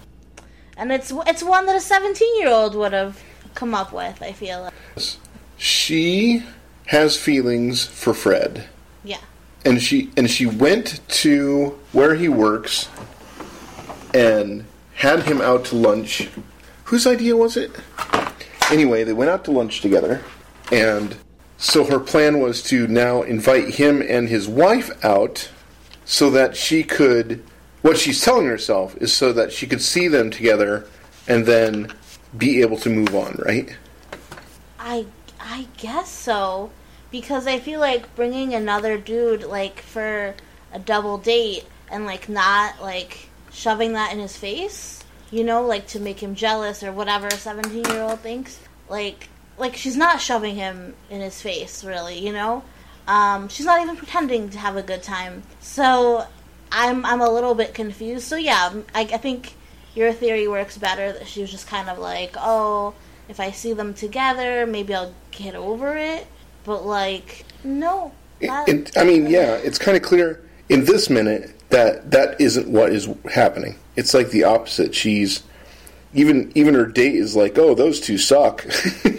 and 0.78 0.91
it's 0.91 1.12
it's 1.28 1.43
one 1.43 1.65
that 1.67 1.76
a 1.76 1.80
17 1.82 2.39
year 2.39 2.50
old 2.50 2.76
would 2.76 2.93
have 2.93 3.21
come 3.54 3.73
up 3.76 3.93
with. 3.93 4.21
I 4.21 4.32
feel 4.32 4.62
like. 4.63 4.73
She 5.58 6.43
has 6.88 7.17
feelings 7.17 7.86
for 7.86 8.13
Fred. 8.13 8.67
Yeah. 9.04 9.17
and 9.65 9.82
she 9.82 10.12
and 10.17 10.30
she 10.30 10.45
went 10.45 11.00
to 11.10 11.80
where 11.91 12.15
he 12.15 12.30
works 12.30 12.86
and 14.13 14.65
had 14.96 15.24
him 15.24 15.41
out 15.41 15.65
to 15.65 15.76
lunch. 15.76 16.30
Whose 16.86 17.06
idea 17.06 17.36
was 17.36 17.58
it? 17.58 17.72
Anyway, 18.72 19.04
they 19.04 19.13
went 19.13 19.30
out 19.30 19.46
to 19.46 19.52
lunch 19.52 19.82
together, 19.82 20.22
and 20.72 21.15
so 21.58 21.86
her 21.86 22.00
plan 22.00 22.39
was 22.39 22.62
to 22.63 22.88
now 22.88 23.22
invite 23.22 23.76
him 23.76 24.02
and 24.02 24.30
his 24.30 24.48
wife 24.48 24.91
out 25.04 25.50
so 26.06 26.30
that 26.32 26.56
she 26.56 26.84
could. 26.84 27.43
What 27.82 27.98
she's 27.98 28.22
telling 28.22 28.48
herself 28.48 28.98
is 28.98 29.13
so 29.13 29.32
that 29.34 29.52
she 29.52 29.67
could 29.67 29.82
see 29.82 30.08
them 30.08 30.30
together 30.32 30.88
and 31.28 31.46
then 31.46 31.93
be 32.38 32.62
able 32.62 32.78
to 32.78 32.89
move 32.89 33.15
on, 33.15 33.36
right? 33.46 33.76
I 34.80 35.06
I 35.39 35.67
guess 35.78 36.10
so 36.10 36.72
because 37.12 37.48
I 37.48 37.60
feel 37.60 37.80
like 37.80 38.13
bringing 38.15 38.54
another 38.54 38.98
dude 38.98 39.43
like 39.43 39.82
for 39.82 40.36
a 40.74 40.80
double 40.80 41.17
date 41.17 41.65
and 41.89 42.06
like 42.06 42.28
not 42.28 42.82
like 42.82 43.27
shoving 43.58 43.93
that 43.93 44.13
in 44.13 44.20
his 44.20 44.38
face, 44.38 45.04
you 45.32 45.43
know, 45.43 45.65
like 45.65 45.88
to 45.88 46.00
make 46.00 46.22
him 46.22 46.36
jealous 46.36 46.84
or 46.84 46.91
whatever 46.91 47.26
a 47.28 47.32
17-year-old 47.32 48.20
thinks. 48.20 48.60
Like 48.88 49.28
like 49.58 49.76
she's 49.76 49.98
not 49.98 50.22
shoving 50.22 50.56
him 50.56 50.93
in 51.10 51.22
his 51.22 51.41
face 51.41 51.84
really, 51.84 52.20
you 52.20 52.32
know? 52.32 52.63
Um, 53.08 53.48
she's 53.50 53.65
not 53.65 53.82
even 53.82 53.96
pretending 53.96 54.50
to 54.52 54.60
have 54.60 54.76
a 54.78 54.84
good 54.84 55.02
time. 55.02 55.41
So 55.60 56.26
I'm 56.72 57.04
I'm 57.06 57.22
a 57.22 57.30
little 57.30 57.56
bit 57.56 57.74
confused. 57.74 58.26
So 58.28 58.36
yeah, 58.36 58.74
I, 58.93 59.02
I 59.02 59.17
think 59.17 59.56
your 59.96 60.13
theory 60.13 60.48
works 60.48 60.78
better 60.78 61.12
that 61.12 61.28
she 61.28 61.41
was 61.41 61.50
just 61.50 61.67
kind 61.67 61.89
of 61.89 61.98
like, 61.98 62.36
oh, 62.38 62.93
if 63.28 63.39
I 63.39 63.50
see 63.52 63.74
them 63.74 63.93
together, 63.96 64.67
maybe 64.67 64.93
I'll 64.93 65.13
get 65.32 65.56
over 65.56 65.98
it. 65.98 66.28
But 66.63 66.86
like, 66.86 67.46
no. 67.63 68.12
that- 68.41 68.70
It, 68.70 68.96
I 68.96 69.04
mean, 69.04 69.26
yeah, 69.28 69.56
it's 69.56 69.80
kind 69.80 69.98
of 69.98 70.04
clear 70.04 70.43
in 70.70 70.86
this 70.86 71.10
minute 71.10 71.57
that 71.69 72.12
that 72.12 72.39
isn't 72.39 72.67
what 72.67 72.91
is 72.91 73.10
happening. 73.34 73.77
It's 73.95 74.13
like 74.13 74.30
the 74.30 74.43
opposite. 74.43 74.95
She's 74.95 75.43
even 76.13 76.51
even 76.56 76.73
her 76.73 76.86
date 76.86 77.15
is 77.15 77.36
like, 77.36 77.58
"Oh, 77.58 77.75
those 77.75 77.99
two 77.99 78.17
suck." 78.17 78.65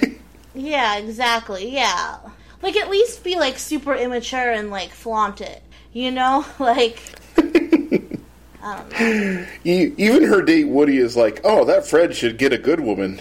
yeah, 0.54 0.96
exactly. 0.96 1.70
Yeah, 1.70 2.18
like 2.62 2.76
at 2.76 2.90
least 2.90 3.22
be 3.22 3.36
like 3.36 3.58
super 3.58 3.94
immature 3.94 4.52
and 4.52 4.70
like 4.70 4.90
flaunt 4.90 5.40
it. 5.40 5.62
You 5.92 6.10
know, 6.10 6.46
like 6.58 7.00
I 8.62 8.76
don't 8.76 9.00
know. 9.00 9.46
Even 9.64 10.24
her 10.24 10.42
date 10.42 10.68
Woody 10.68 10.98
is 10.98 11.16
like, 11.16 11.40
"Oh, 11.44 11.64
that 11.64 11.86
Fred 11.86 12.14
should 12.14 12.38
get 12.38 12.52
a 12.52 12.58
good 12.58 12.80
woman." 12.80 13.20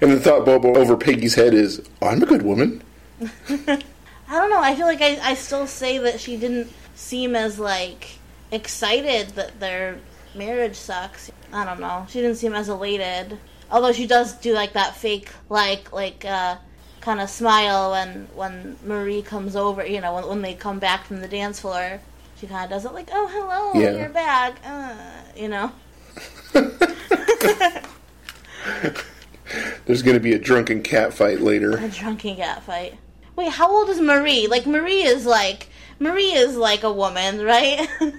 And 0.00 0.10
the 0.10 0.18
thought 0.18 0.44
bubble 0.44 0.76
over 0.76 0.96
Peggy's 0.96 1.34
head 1.34 1.54
is, 1.54 1.82
"I'm 2.02 2.22
a 2.22 2.26
good 2.26 2.42
woman." 2.42 2.82
I 3.20 4.34
don't 4.34 4.50
know. 4.50 4.60
I 4.60 4.74
feel 4.76 4.86
like 4.86 5.02
I, 5.02 5.18
I 5.22 5.34
still 5.34 5.66
say 5.66 5.98
that 5.98 6.20
she 6.20 6.36
didn't 6.36 6.72
seem 6.94 7.34
as 7.34 7.58
like 7.58 8.19
excited 8.52 9.30
that 9.30 9.60
their 9.60 9.98
marriage 10.34 10.76
sucks. 10.76 11.30
I 11.52 11.64
don't 11.64 11.80
know. 11.80 12.06
She 12.08 12.20
didn't 12.20 12.36
seem 12.36 12.54
as 12.54 12.68
elated. 12.68 13.38
Although 13.70 13.92
she 13.92 14.06
does 14.06 14.34
do 14.34 14.52
like 14.52 14.72
that 14.74 14.96
fake 14.96 15.30
like 15.48 15.92
like 15.92 16.24
uh 16.24 16.56
kind 17.00 17.20
of 17.20 17.30
smile 17.30 17.92
when 17.92 18.28
when 18.34 18.76
Marie 18.84 19.22
comes 19.22 19.56
over, 19.56 19.86
you 19.86 20.00
know, 20.00 20.14
when 20.14 20.26
when 20.26 20.42
they 20.42 20.54
come 20.54 20.78
back 20.78 21.04
from 21.04 21.20
the 21.20 21.28
dance 21.28 21.60
floor. 21.60 22.00
She 22.38 22.46
kind 22.46 22.64
of 22.64 22.70
does 22.70 22.86
it 22.86 22.94
like, 22.94 23.08
"Oh, 23.12 23.26
hello, 23.28 23.80
Yeah. 23.80 23.98
you're 23.98 24.08
back." 24.08 24.56
Uh, 24.64 24.94
you 25.36 25.48
know. 25.48 25.70
There's 29.86 30.02
going 30.02 30.14
to 30.14 30.20
be 30.20 30.32
a 30.32 30.38
drunken 30.38 30.82
cat 30.82 31.12
fight 31.12 31.40
later. 31.40 31.76
A 31.76 31.88
drunken 31.88 32.36
cat 32.36 32.62
fight. 32.62 32.96
Wait, 33.36 33.50
how 33.50 33.70
old 33.70 33.88
is 33.90 34.00
Marie? 34.00 34.46
Like 34.46 34.66
Marie 34.66 35.02
is 35.02 35.26
like 35.26 35.68
Marie 35.98 36.32
is 36.32 36.56
like 36.56 36.82
a 36.82 36.92
woman, 36.92 37.42
right? 37.44 37.86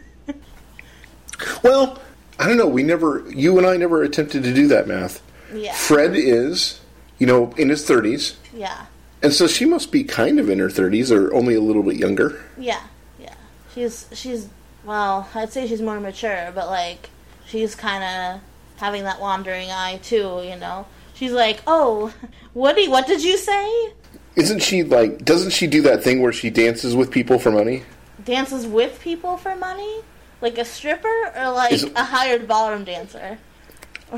Well, 1.64 2.00
I 2.40 2.48
don't 2.48 2.58
know. 2.58 2.68
We 2.68 2.84
never, 2.84 3.24
you 3.30 3.58
and 3.58 3.68
I 3.68 3.78
never 3.78 4.04
attempted 4.04 4.44
to 4.44 4.54
do 4.54 4.68
that 4.68 4.88
math. 4.88 5.22
yeah. 5.54 5.74
Fred 5.74 6.16
is, 6.16 6.80
you 7.20 7.28
know, 7.28 7.54
in 7.58 7.70
his 7.70 7.88
30s. 7.88 8.36
Yeah. 8.54 8.86
And 9.24 9.32
so 9.32 9.46
she 9.48 9.66
must 9.66 9.92
be 9.92 10.04
kind 10.04 10.40
of 10.40 10.50
in 10.50 10.58
her 10.60 10.68
30s 10.70 11.12
or 11.16 11.34
only 11.34 11.54
a 11.54 11.62
little 11.62 11.84
bit 11.84 11.98
younger. 11.98 12.44
Yeah, 12.58 12.82
yeah. 13.20 13.36
She's 13.76 14.08
she's 14.14 14.50
well, 14.84 15.30
I'd 15.36 15.54
say 15.54 15.68
she's 15.68 15.82
more 15.82 16.00
mature, 16.00 16.52
but 16.56 16.68
like 16.68 17.12
she's 17.46 17.76
kind 17.76 18.04
of 18.04 18.42
having 18.78 19.04
that 19.04 19.22
wandering 19.22 19.70
eye 19.70 20.00
too. 20.02 20.42
You 20.44 20.56
know, 20.56 20.88
she's 21.14 21.32
like, 21.34 21.62
"Oh, 21.68 22.12
Woody, 22.56 22.88
what 22.88 23.06
did 23.06 23.24
you 23.24 23.38
say?" 23.38 23.94
Isn't 24.36 24.64
she 24.64 24.84
like, 24.84 25.24
doesn't 25.24 25.52
she 25.52 25.68
do 25.68 25.84
that 25.84 26.04
thing 26.04 26.22
where 26.22 26.34
she 26.34 26.50
dances 26.50 26.96
with 26.96 27.12
people 27.12 27.38
for 27.38 27.52
money? 27.52 27.84
Dances 28.26 28.66
with 28.66 29.00
people 29.02 29.38
for 29.38 29.56
money, 29.56 30.00
like 30.42 30.58
a 30.58 30.66
stripper 30.66 31.32
or 31.36 31.52
like 31.52 31.74
Is 31.74 31.84
a 31.84 32.04
hired 32.04 32.48
ballroom 32.48 32.84
dancer. 32.84 33.38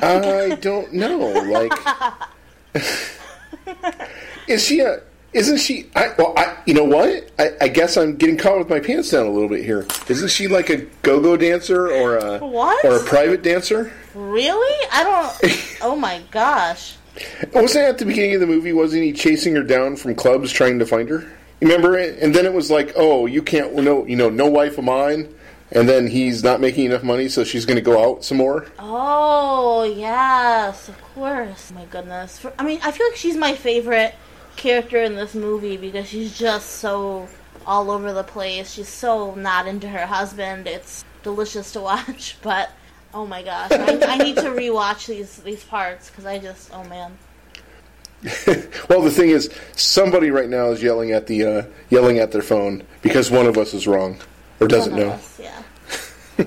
I 0.02 0.56
don't 0.56 0.94
know. 0.94 1.18
Like, 1.28 1.72
is 4.48 4.66
she 4.66 4.80
a, 4.80 5.02
isn't 5.34 5.58
she, 5.58 5.90
I, 5.96 6.14
well, 6.18 6.34
I, 6.38 6.58
you 6.66 6.74
know 6.74 6.84
what? 6.84 7.32
I, 7.40 7.52
I 7.62 7.68
guess 7.68 7.98
I'm 7.98 8.16
getting 8.16 8.38
caught 8.38 8.58
with 8.58 8.70
my 8.70 8.80
pants 8.80 9.12
down 9.12 9.26
a 9.26 9.30
little 9.30 9.50
bit 9.50 9.64
here. 9.64 9.86
Isn't 10.08 10.30
she 10.30 10.48
like 10.48 10.70
a 10.70 10.78
go-go 11.02 11.38
dancer 11.38 11.92
or 11.92 12.18
a, 12.18 12.40
What? 12.40 12.84
or 12.86 12.98
a 12.98 13.04
private 13.04 13.44
dancer? 13.44 13.92
Really? 14.16 14.88
I 14.92 15.04
don't. 15.04 15.78
oh 15.82 15.96
my 15.96 16.22
gosh. 16.32 16.96
Wasn't 17.54 17.84
at 17.84 18.00
the 18.00 18.06
beginning 18.06 18.36
of 18.36 18.42
the 18.42 18.48
movie? 18.48 18.74
Wasn't 18.74 19.04
he 19.04 19.14
chasing 19.14 19.56
her 19.56 19.64
down 19.64 19.96
from 19.96 20.16
clubs 20.16 20.52
trying 20.52 20.80
to 20.80 20.86
find 20.86 21.10
her? 21.10 21.32
Remember 21.62 21.98
it? 21.98 22.20
And 22.20 22.34
then 22.34 22.46
it 22.46 22.54
was 22.54 22.72
like, 22.72 22.94
oh, 22.96 23.26
you 23.28 23.42
can't, 23.42 23.74
no, 23.76 24.06
you 24.06 24.16
know, 24.16 24.30
no 24.30 24.48
wife 24.48 24.78
of 24.78 24.84
mine. 24.84 25.34
And 25.74 25.90
then 25.90 26.06
he's 26.06 26.44
not 26.44 26.62
making 26.62 26.86
enough 26.86 27.02
money, 27.02 27.28
so 27.28 27.44
she's 27.44 27.66
going 27.66 27.78
to 27.78 27.82
go 27.82 28.02
out 28.02 28.24
some 28.24 28.38
more. 28.38 28.68
Oh 28.78 29.84
yes, 29.84 30.88
of 30.88 31.02
course. 31.16 31.72
My 31.72 31.86
goodness. 31.86 32.38
For, 32.38 32.54
I 32.60 32.64
mean, 32.64 32.80
I 32.84 32.92
feel 32.92 33.08
like 33.08 33.16
she's 33.16 33.36
my 33.36 33.56
favorite 33.56 34.14
character 34.56 35.02
in 35.02 35.16
this 35.16 35.34
movie 35.34 35.78
because 35.78 36.08
she's 36.08 36.38
just 36.38 36.74
so 36.74 37.28
all 37.66 37.90
over 37.90 38.14
the 38.14 38.24
place. 38.24 38.72
She's 38.72 38.88
so 38.88 39.34
not 39.34 39.68
into 39.68 39.90
her 39.90 40.06
husband. 40.06 40.68
It's 40.68 41.04
delicious 41.24 41.72
to 41.74 41.82
watch. 41.82 42.38
But 42.44 42.70
oh 43.12 43.26
my 43.26 43.42
gosh, 43.42 43.72
I, 43.72 44.00
I 44.06 44.18
need 44.18 44.36
to 44.36 44.44
rewatch 44.44 45.08
these 45.08 45.38
these 45.38 45.64
parts 45.64 46.12
because 46.12 46.28
I 46.28 46.38
just 46.38 46.70
oh 46.72 46.84
man. 46.84 47.18
well, 48.90 49.02
the 49.02 49.12
thing 49.12 49.32
is, 49.32 49.50
somebody 49.76 50.32
right 50.32 50.48
now 50.48 50.68
is 50.68 50.82
yelling 50.84 51.12
at 51.12 51.26
the 51.26 51.44
uh, 51.44 51.64
yelling 51.90 52.20
at 52.20 52.32
their 52.32 52.44
phone 52.44 52.84
because 53.02 53.32
one 53.32 53.48
of 53.48 53.58
us 53.58 53.74
is 53.74 53.88
wrong 53.88 54.20
or 54.60 54.68
doesn't 54.68 54.96
know, 54.96 55.10
us, 55.10 55.40
yeah. 55.40 55.62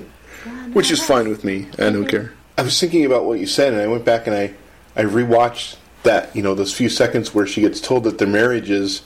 which 0.73 0.91
is 0.91 1.05
fine 1.05 1.29
with 1.29 1.45
me. 1.45 1.67
I 1.75 1.91
don't 1.91 1.95
mm-hmm. 1.95 2.09
care. 2.09 2.33
I 2.59 2.63
was 2.63 2.79
thinking 2.79 3.05
about 3.05 3.25
what 3.25 3.39
you 3.39 3.47
said, 3.47 3.73
and 3.73 3.83
I 3.83 3.87
went 3.87 4.05
back 4.05 4.27
and 4.27 4.35
I 4.35 4.55
I 4.95 5.05
rewatched 5.05 5.77
that. 6.05 6.35
You 6.35 6.43
know, 6.43 6.55
those 6.55 6.75
few 6.75 6.89
seconds 6.89 7.35
where 7.35 7.47
she 7.47 7.61
gets 7.61 7.81
told 7.81 8.05
that 8.05 8.19
their 8.19 8.29
marriage 8.29 8.71
is 8.71 9.03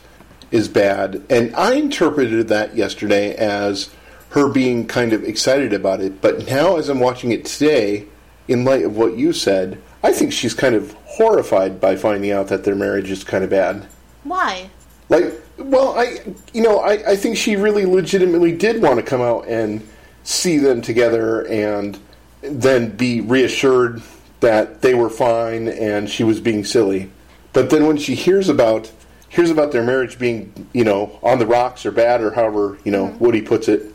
is 0.50 0.68
bad, 0.68 1.22
and 1.30 1.54
I 1.56 1.74
interpreted 1.74 2.48
that 2.48 2.76
yesterday 2.76 3.34
as 3.34 3.90
her 4.30 4.48
being 4.48 4.86
kind 4.86 5.12
of 5.12 5.24
excited 5.24 5.72
about 5.72 6.00
it. 6.00 6.20
But 6.20 6.46
now, 6.46 6.76
as 6.76 6.88
I'm 6.88 7.00
watching 7.00 7.32
it 7.32 7.44
today, 7.44 8.06
in 8.48 8.64
light 8.64 8.84
of 8.84 8.96
what 8.96 9.16
you 9.16 9.32
said, 9.32 9.80
I 10.02 10.12
think 10.12 10.32
she's 10.32 10.54
kind 10.54 10.74
of 10.74 10.92
horrified 11.04 11.80
by 11.80 11.96
finding 11.96 12.30
out 12.30 12.48
that 12.48 12.64
their 12.64 12.74
marriage 12.74 13.10
is 13.10 13.24
kind 13.24 13.44
of 13.44 13.50
bad. 13.50 13.86
Why? 14.24 14.70
Like, 15.08 15.34
well, 15.60 15.98
I, 15.98 16.18
you 16.52 16.62
know, 16.62 16.78
I, 16.78 17.12
I 17.12 17.16
think 17.16 17.36
she 17.36 17.56
really 17.56 17.86
legitimately 17.86 18.52
did 18.52 18.82
want 18.82 18.96
to 18.96 19.02
come 19.02 19.20
out 19.20 19.46
and 19.48 19.86
see 20.22 20.58
them 20.58 20.82
together 20.82 21.46
and 21.46 21.98
then 22.42 22.96
be 22.96 23.20
reassured 23.20 24.02
that 24.40 24.82
they 24.82 24.94
were 24.94 25.10
fine 25.10 25.68
and 25.68 26.08
she 26.08 26.24
was 26.24 26.40
being 26.40 26.64
silly. 26.64 27.10
But 27.52 27.70
then 27.70 27.86
when 27.86 27.96
she 27.96 28.14
hears 28.14 28.48
about 28.48 28.90
hears 29.28 29.50
about 29.50 29.70
their 29.70 29.84
marriage 29.84 30.18
being, 30.18 30.68
you 30.72 30.84
know, 30.84 31.18
on 31.22 31.38
the 31.38 31.46
rocks 31.46 31.86
or 31.86 31.92
bad 31.92 32.20
or 32.20 32.32
however, 32.32 32.78
you 32.84 32.90
know, 32.90 33.06
mm-hmm. 33.06 33.24
Woody 33.24 33.42
puts 33.42 33.68
it, 33.68 33.92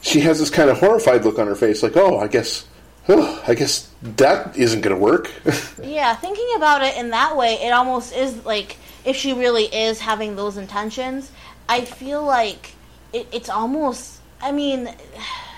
she 0.00 0.20
has 0.20 0.40
this 0.40 0.50
kind 0.50 0.68
of 0.68 0.78
horrified 0.78 1.24
look 1.24 1.38
on 1.38 1.46
her 1.46 1.54
face, 1.54 1.82
like, 1.82 1.96
oh, 1.96 2.18
I 2.18 2.26
guess, 2.26 2.66
oh, 3.08 3.42
I 3.46 3.54
guess 3.54 3.88
that 4.02 4.56
isn't 4.56 4.80
going 4.80 4.96
to 4.96 5.00
work. 5.00 5.30
Yeah, 5.82 6.14
thinking 6.14 6.48
about 6.56 6.82
it 6.82 6.96
in 6.96 7.10
that 7.10 7.36
way, 7.36 7.54
it 7.54 7.70
almost 7.70 8.12
is 8.14 8.44
like 8.44 8.76
if 9.04 9.16
she 9.16 9.32
really 9.32 9.64
is 9.64 10.00
having 10.00 10.36
those 10.36 10.56
intentions. 10.56 11.30
I 11.68 11.84
feel 11.84 12.24
like 12.24 12.74
it, 13.12 13.26
it's 13.32 13.48
almost. 13.48 14.20
I 14.40 14.52
mean, 14.52 14.94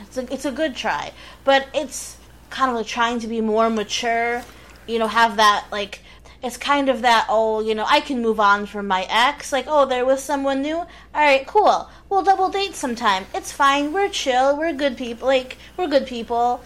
it's 0.02 0.16
a 0.16 0.32
it's 0.32 0.44
a 0.44 0.52
good 0.52 0.76
try, 0.76 1.12
but 1.44 1.66
it's 1.74 2.16
kind 2.50 2.70
of 2.70 2.76
like 2.76 2.86
trying 2.86 3.20
to 3.20 3.26
be 3.26 3.40
more 3.40 3.70
mature. 3.70 4.42
You 4.86 4.98
know, 4.98 5.08
have 5.08 5.36
that 5.36 5.66
like. 5.70 6.00
It's 6.42 6.58
kind 6.58 6.90
of 6.90 7.00
that, 7.00 7.24
oh, 7.30 7.62
you 7.62 7.74
know, 7.74 7.86
I 7.88 8.00
can 8.00 8.20
move 8.20 8.38
on 8.38 8.66
from 8.66 8.86
my 8.86 9.06
ex. 9.08 9.50
Like, 9.50 9.64
oh, 9.66 9.86
there 9.86 10.04
was 10.04 10.22
someone 10.22 10.60
new. 10.60 10.76
All 10.76 10.86
right, 11.14 11.46
cool. 11.46 11.88
We'll 12.10 12.22
double 12.22 12.50
date 12.50 12.74
sometime. 12.74 13.24
It's 13.34 13.50
fine. 13.50 13.94
We're 13.94 14.10
chill. 14.10 14.54
We're 14.54 14.74
good 14.74 14.98
people. 14.98 15.26
Like, 15.26 15.56
we're 15.78 15.86
good 15.86 16.06
people 16.06 16.60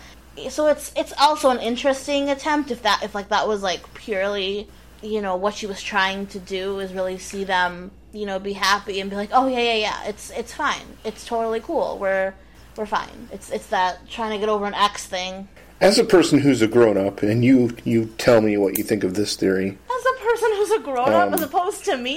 so 0.48 0.66
it's 0.68 0.92
it's 0.96 1.12
also 1.18 1.50
an 1.50 1.58
interesting 1.58 2.30
attempt 2.30 2.70
if 2.70 2.82
that 2.82 3.02
if 3.02 3.14
like 3.14 3.28
that 3.28 3.48
was 3.48 3.62
like 3.62 3.92
purely 3.94 4.68
you 5.02 5.20
know 5.22 5.36
what 5.36 5.54
she 5.54 5.66
was 5.66 5.82
trying 5.82 6.26
to 6.26 6.38
do 6.38 6.78
is 6.80 6.92
really 6.92 7.18
see 7.18 7.44
them 7.44 7.90
you 8.12 8.26
know 8.26 8.38
be 8.38 8.52
happy 8.54 9.00
and 9.00 9.10
be 9.10 9.16
like 9.16 9.30
oh 9.32 9.46
yeah 9.46 9.60
yeah 9.60 9.74
yeah 9.74 10.04
it's 10.06 10.30
it's 10.30 10.52
fine 10.52 10.82
it's 11.04 11.24
totally 11.26 11.60
cool 11.60 11.98
we're 11.98 12.34
we're 12.76 12.86
fine 12.86 13.28
it's 13.32 13.50
it's 13.50 13.66
that 13.68 14.08
trying 14.08 14.32
to 14.32 14.38
get 14.38 14.48
over 14.48 14.64
an 14.66 14.74
ex 14.74 15.06
thing 15.06 15.46
As 15.80 15.98
a 15.98 16.04
person 16.04 16.40
who's 16.40 16.60
a 16.62 16.66
grown 16.66 16.96
up, 16.96 17.22
and 17.22 17.44
you 17.44 17.76
you 17.84 18.06
tell 18.18 18.40
me 18.40 18.56
what 18.56 18.76
you 18.78 18.82
think 18.84 19.04
of 19.04 19.14
this 19.14 19.36
theory. 19.36 19.68
as 19.96 20.04
a 20.14 20.24
person 20.24 20.48
who's 20.56 20.70
a 20.72 20.80
grown 20.80 21.12
up 21.12 21.28
Um, 21.28 21.34
as 21.34 21.42
opposed 21.42 21.84
to 21.84 21.96
me 21.96 22.16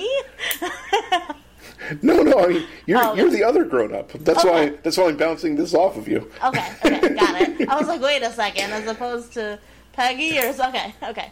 No, 2.02 2.22
no, 2.24 2.40
I 2.40 2.48
mean 2.48 2.68
you're 2.86 3.00
Oh. 3.04 3.14
you're 3.16 3.30
the 3.30 3.44
other 3.44 3.64
grown 3.66 3.94
up. 3.94 4.12
That's 4.14 4.46
Okay. 4.46 4.50
why 4.72 4.78
that's 4.84 4.98
why 4.98 5.08
I'm 5.10 5.18
bouncing 5.18 5.56
this 5.56 5.74
off 5.74 5.98
of 5.98 6.08
you. 6.08 6.32
okay 6.44 6.68
okay 6.86 7.14
got 7.16 7.42
it 7.42 7.68
i 7.70 7.76
was 7.78 7.88
like 7.88 8.02
wait 8.10 8.22
a 8.24 8.32
second 8.32 8.72
as 8.72 8.88
opposed 8.88 9.34
to 9.34 9.60
peggy 9.94 10.40
or 10.40 10.46
okay 10.70 10.94
okay 11.04 11.32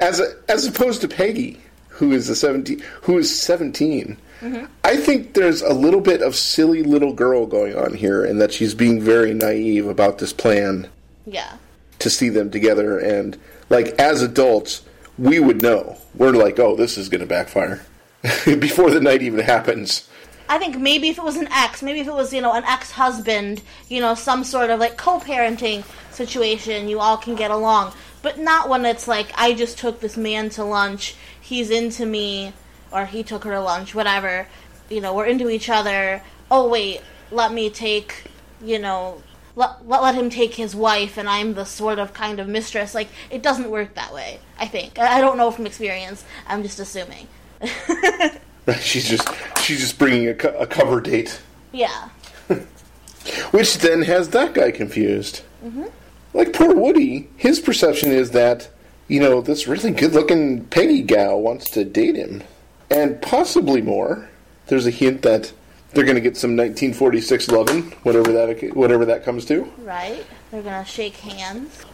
As 0.00 0.20
a, 0.20 0.34
as 0.48 0.66
opposed 0.66 1.00
to 1.02 1.08
Peggy, 1.08 1.60
who 1.88 2.12
is 2.12 2.28
a 2.28 2.36
seventeen, 2.36 2.82
who 3.02 3.18
is 3.18 3.40
17 3.42 4.16
mm-hmm. 4.40 4.64
I 4.82 4.96
think 4.96 5.34
there's 5.34 5.62
a 5.62 5.72
little 5.72 6.00
bit 6.00 6.22
of 6.22 6.34
silly 6.34 6.82
little 6.82 7.12
girl 7.12 7.46
going 7.46 7.76
on 7.76 7.94
here, 7.94 8.24
and 8.24 8.40
that 8.40 8.52
she's 8.52 8.74
being 8.74 9.00
very 9.00 9.32
naive 9.32 9.86
about 9.86 10.18
this 10.18 10.32
plan 10.32 10.88
yeah 11.26 11.56
to 12.00 12.10
see 12.10 12.28
them 12.28 12.50
together. 12.50 12.98
And 12.98 13.38
like 13.70 13.88
as 13.98 14.22
adults, 14.22 14.82
we 15.18 15.40
would 15.40 15.62
know. 15.62 15.96
We're 16.14 16.32
like, 16.32 16.58
oh, 16.58 16.76
this 16.76 16.96
is 16.98 17.08
going 17.08 17.20
to 17.20 17.26
backfire 17.26 17.84
before 18.44 18.90
the 18.90 19.00
night 19.00 19.22
even 19.22 19.40
happens. 19.40 20.08
I 20.48 20.58
think 20.58 20.78
maybe 20.78 21.08
if 21.08 21.18
it 21.18 21.24
was 21.24 21.36
an 21.36 21.48
ex, 21.50 21.82
maybe 21.82 22.00
if 22.00 22.06
it 22.06 22.12
was, 22.12 22.32
you 22.32 22.42
know, 22.42 22.52
an 22.52 22.64
ex 22.64 22.90
husband, 22.90 23.62
you 23.88 24.00
know, 24.00 24.14
some 24.14 24.44
sort 24.44 24.70
of 24.70 24.78
like 24.78 24.96
co 24.96 25.18
parenting 25.18 25.84
situation, 26.12 26.88
you 26.88 27.00
all 27.00 27.16
can 27.16 27.34
get 27.34 27.50
along. 27.50 27.94
But 28.24 28.38
not 28.38 28.70
when 28.70 28.86
it's 28.86 29.06
like, 29.06 29.30
I 29.34 29.52
just 29.52 29.76
took 29.76 30.00
this 30.00 30.16
man 30.16 30.48
to 30.50 30.64
lunch, 30.64 31.14
he's 31.38 31.68
into 31.68 32.06
me, 32.06 32.54
or 32.90 33.04
he 33.04 33.22
took 33.22 33.44
her 33.44 33.50
to 33.50 33.60
lunch, 33.60 33.94
whatever. 33.94 34.48
You 34.88 35.02
know, 35.02 35.12
we're 35.14 35.26
into 35.26 35.50
each 35.50 35.68
other. 35.68 36.22
Oh, 36.50 36.66
wait, 36.66 37.02
let 37.30 37.52
me 37.52 37.68
take, 37.68 38.24
you 38.62 38.78
know, 38.78 39.22
let, 39.56 39.86
let, 39.86 40.02
let 40.02 40.14
him 40.14 40.30
take 40.30 40.54
his 40.54 40.74
wife, 40.74 41.18
and 41.18 41.28
I'm 41.28 41.52
the 41.52 41.66
sort 41.66 41.98
of 41.98 42.14
kind 42.14 42.40
of 42.40 42.48
mistress. 42.48 42.94
Like, 42.94 43.08
it 43.28 43.42
doesn't 43.42 43.70
work 43.70 43.94
that 43.94 44.14
way, 44.14 44.40
I 44.58 44.68
think. 44.68 44.98
I 44.98 45.18
I 45.18 45.20
don't 45.20 45.36
know 45.36 45.50
from 45.50 45.66
experience, 45.66 46.24
I'm 46.46 46.62
just 46.62 46.80
assuming. 46.80 47.28
She's 48.80 49.06
just 49.06 49.28
she's 49.58 49.80
just 49.80 49.98
bringing 49.98 50.28
a, 50.28 50.34
co- 50.34 50.56
a 50.58 50.66
cover 50.66 51.02
date. 51.02 51.42
yeah. 51.72 52.08
Which 53.50 53.76
then 53.78 54.00
has 54.00 54.30
that 54.30 54.54
guy 54.54 54.70
confused. 54.70 55.42
Mm-hmm. 55.62 55.88
Like 56.34 56.52
poor 56.52 56.74
Woody, 56.74 57.28
his 57.36 57.60
perception 57.60 58.10
is 58.10 58.32
that, 58.32 58.68
you 59.08 59.20
know, 59.20 59.40
this 59.40 59.66
really 59.66 59.92
good 59.92 60.12
looking 60.12 60.64
Peggy 60.66 61.02
gal 61.02 61.40
wants 61.40 61.70
to 61.70 61.84
date 61.84 62.16
him. 62.16 62.42
And 62.90 63.22
possibly 63.22 63.80
more. 63.80 64.28
There's 64.66 64.86
a 64.86 64.90
hint 64.90 65.22
that 65.22 65.52
they're 65.92 66.04
going 66.04 66.16
to 66.16 66.20
get 66.20 66.36
some 66.36 66.56
1946 66.56 67.48
lovin', 67.48 67.82
whatever 68.02 68.32
that 68.32 68.74
whatever 68.74 69.04
that 69.04 69.24
comes 69.24 69.44
to. 69.46 69.62
Right? 69.78 70.24
They're 70.50 70.62
gonna 70.62 70.84
shake 70.84 71.16
hands, 71.16 71.84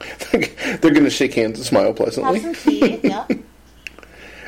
they're 0.32 0.80
going 0.80 1.04
to 1.04 1.10
shake 1.10 1.34
hands 1.34 1.58
and 1.58 1.66
smile 1.66 1.92
pleasantly. 1.92 2.40
have 2.40 2.56
some 2.56 2.72
tea. 2.72 2.96
yep. 3.02 3.30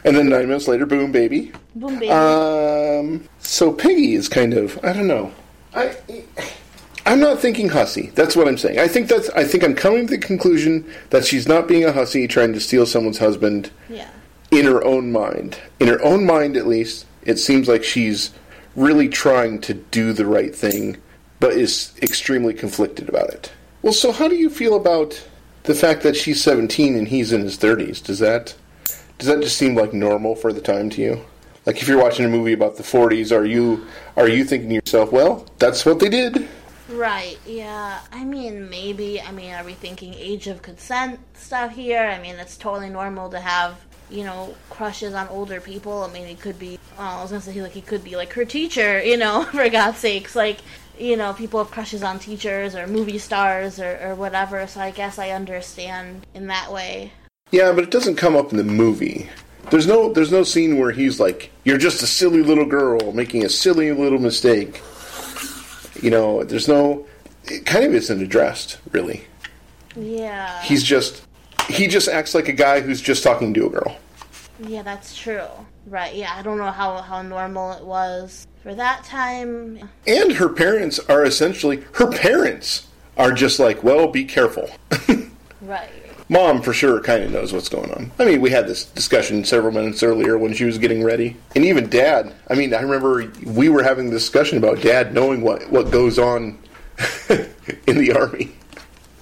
And 0.05 0.17
then 0.17 0.29
nine 0.29 0.49
minutes 0.49 0.69
later, 0.69 0.87
boom, 0.87 1.13
baby. 1.13 1.53
Boom, 1.75 1.99
baby. 1.99 2.11
Um, 2.11 3.27
so 3.39 3.73
Peggy 3.73 4.15
is 4.15 4.29
kind 4.29 4.55
of 4.55 4.79
I 4.85 4.93
don't 4.93 5.07
know. 5.07 5.33
I 5.75 5.97
I'm 7.07 7.21
not 7.21 7.39
thinking 7.39 7.69
hussy. 7.69 8.11
That's 8.15 8.35
what 8.35 8.49
I'm 8.49 8.57
saying. 8.57 8.79
I 8.79 8.89
think 8.89 9.09
that's 9.09 9.29
I 9.31 9.45
think 9.45 9.63
I'm 9.63 9.75
coming 9.75 10.07
to 10.07 10.17
the 10.17 10.19
conclusion 10.19 10.91
that 11.11 11.25
she's 11.25 11.47
not 11.47 11.69
being 11.69 11.85
a 11.85 11.93
hussy 11.93 12.27
trying 12.27 12.53
to 12.55 12.61
steal 12.61 12.87
someone's 12.87 13.19
husband 13.19 13.71
yeah. 13.89 14.09
in 14.51 14.65
her 14.65 14.83
own 14.85 15.13
mind. 15.13 15.59
In 15.81 15.89
her 15.89 16.03
own 16.03 16.25
mind 16.25 16.57
at 16.57 16.67
least, 16.67 17.07
it 17.23 17.39
seems 17.39 17.69
like 17.69 17.85
she's 17.85 18.33
really 18.75 19.09
trying 19.09 19.61
to 19.63 19.75
do 19.75 20.13
the 20.13 20.27
right 20.27 20.55
thing 20.55 20.97
but 21.41 21.53
is 21.53 21.93
extremely 22.01 22.55
conflicted 22.55 23.09
about 23.09 23.29
it. 23.29 23.53
Well, 23.83 23.93
so 23.93 24.13
how 24.13 24.29
do 24.29 24.37
you 24.37 24.49
feel 24.49 24.75
about 24.75 25.23
the 25.65 25.75
fact 25.75 26.03
that 26.03 26.17
she's 26.17 26.43
17 26.43 26.97
and 26.97 27.09
he's 27.09 27.33
in 27.33 27.43
his 27.43 27.59
30s? 27.59 28.03
Does 28.03 28.19
that 28.21 28.55
does 29.19 29.29
that 29.29 29.43
just 29.43 29.57
seem 29.57 29.75
like 29.75 29.93
normal 29.93 30.37
for 30.37 30.53
the 30.53 30.61
time 30.61 30.91
to 30.91 31.03
you? 31.03 31.25
Like 31.67 31.81
if 31.81 31.89
you're 31.89 32.03
watching 32.03 32.25
a 32.25 32.29
movie 32.29 32.55
about 32.55 32.77
the 32.77 32.83
40s, 32.83 33.31
are 33.31 33.45
you 33.45 33.87
are 34.17 34.29
you 34.29 34.45
thinking 34.45 34.71
to 34.71 34.75
yourself, 34.77 35.13
well, 35.13 35.47
that's 35.59 35.85
what 35.85 35.99
they 35.99 36.09
did? 36.09 36.49
Right. 36.95 37.39
Yeah. 37.47 38.01
I 38.13 38.25
mean, 38.25 38.71
maybe. 38.71 39.21
I 39.21 39.33
mean, 39.33 39.53
are 39.53 39.65
we 39.65 39.75
thinking 39.75 40.15
age 40.15 40.47
of 40.47 40.63
consent 40.63 41.21
stuff 41.35 41.75
here? 41.75 42.03
I 42.03 42.21
mean, 42.21 42.37
it's 42.37 42.57
totally 42.57 42.89
normal 42.89 43.31
to 43.31 43.41
have 43.41 43.77
you 44.11 44.23
know 44.23 44.55
crushes 44.71 45.15
on 45.15 45.29
older 45.29 45.61
people. 45.61 46.05
I 46.05 46.13
mean, 46.13 46.27
it 46.27 46.41
could 46.41 46.59
be. 46.59 46.79
Oh, 46.99 47.03
I 47.03 47.23
was 47.23 47.31
gonna 47.31 47.43
say 47.43 47.61
like 47.61 47.73
he 47.73 47.81
could 47.81 48.05
be 48.05 48.17
like 48.17 48.33
her 48.35 48.45
teacher. 48.45 49.03
You 49.05 49.17
know, 49.17 49.45
for 49.45 49.69
God's 49.69 49.99
sakes, 49.99 50.35
like. 50.37 50.59
You 50.97 51.17
know, 51.17 51.33
people 51.33 51.59
have 51.59 51.73
crushes 51.73 52.05
on 52.05 52.21
teachers 52.21 52.77
or 52.77 52.87
movie 52.87 53.19
stars 53.19 53.81
or, 53.81 53.99
or 54.01 54.15
whatever, 54.15 54.65
so 54.69 54.81
I 54.81 54.93
guess 54.93 55.19
I 55.19 55.31
understand 55.31 56.25
in 56.35 56.47
that 56.47 56.71
way. 56.71 57.11
Yeah, 57.51 57.73
but 57.73 57.83
it 57.83 57.91
doesn't 57.91 58.15
come 58.15 58.37
up 58.37 58.53
in 58.53 58.59
the 58.59 58.63
movie. 58.63 59.29
There's 59.71 59.89
no 59.89 60.13
there's 60.13 60.31
no 60.31 60.45
scene 60.45 60.79
where 60.79 60.93
he's 60.93 61.19
like, 61.19 61.51
"You're 61.65 61.79
just 61.79 62.03
a 62.03 62.07
silly 62.07 62.43
little 62.43 62.65
girl 62.65 63.11
making 63.11 63.45
a 63.45 63.49
silly 63.49 63.91
little 63.91 64.21
mistake." 64.21 64.83
You 66.05 66.11
know, 66.11 66.45
there's 66.45 66.69
no 66.69 67.07
it 67.45 67.65
kind 67.65 67.83
of 67.83 67.95
isn't 67.95 68.21
addressed, 68.21 68.77
really. 68.93 69.25
Yeah. 69.97 70.61
He's 70.61 70.83
just 70.83 71.23
he 71.71 71.87
just 71.87 72.09
acts 72.09 72.35
like 72.35 72.47
a 72.47 72.53
guy 72.53 72.81
who's 72.83 73.01
just 73.01 73.23
talking 73.23 73.55
to 73.55 73.67
a 73.67 73.71
girl. 73.71 73.97
Yeah, 74.61 74.83
that's 74.83 75.17
true. 75.17 75.49
Right. 75.87 76.15
Yeah, 76.15 76.35
I 76.37 76.43
don't 76.43 76.59
know 76.59 76.71
how 76.71 76.99
how 76.99 77.23
normal 77.23 77.73
it 77.73 77.83
was 77.83 78.47
for 78.63 78.75
that 78.75 79.05
time. 79.05 79.89
And 80.07 80.33
her 80.33 80.51
parents 80.51 80.99
are 81.09 81.25
essentially 81.25 81.83
her 81.95 82.11
parents 82.11 82.87
are 83.17 83.33
just 83.33 83.59
like, 83.59 83.83
"Well, 83.83 84.09
be 84.09 84.27
careful." 84.27 84.69
Right. 85.65 85.91
Mom, 86.29 86.63
for 86.63 86.73
sure, 86.73 87.01
kind 87.01 87.23
of 87.23 87.31
knows 87.31 87.53
what's 87.53 87.69
going 87.69 87.91
on. 87.91 88.11
I 88.19 88.25
mean, 88.25 88.41
we 88.41 88.51
had 88.51 88.67
this 88.67 88.87
discussion 88.87 89.45
several 89.45 89.73
minutes 89.73 90.03
earlier 90.03 90.39
when 90.39 90.55
she 90.55 90.65
was 90.65 90.79
getting 90.79 91.05
ready, 91.05 91.37
and 91.55 91.65
even 91.65 91.91
Dad. 91.91 92.33
I 92.49 92.55
mean, 92.55 92.73
I 92.73 92.81
remember 92.81 93.31
we 93.45 93.69
were 93.69 93.83
having 93.83 94.11
this 94.11 94.23
discussion 94.23 94.57
about 94.57 94.81
Dad 94.81 95.13
knowing 95.13 95.43
what 95.43 95.71
what 95.71 95.91
goes 95.91 96.19
on 96.19 96.59
in 97.87 97.99
the 97.99 98.15
army. 98.17 98.55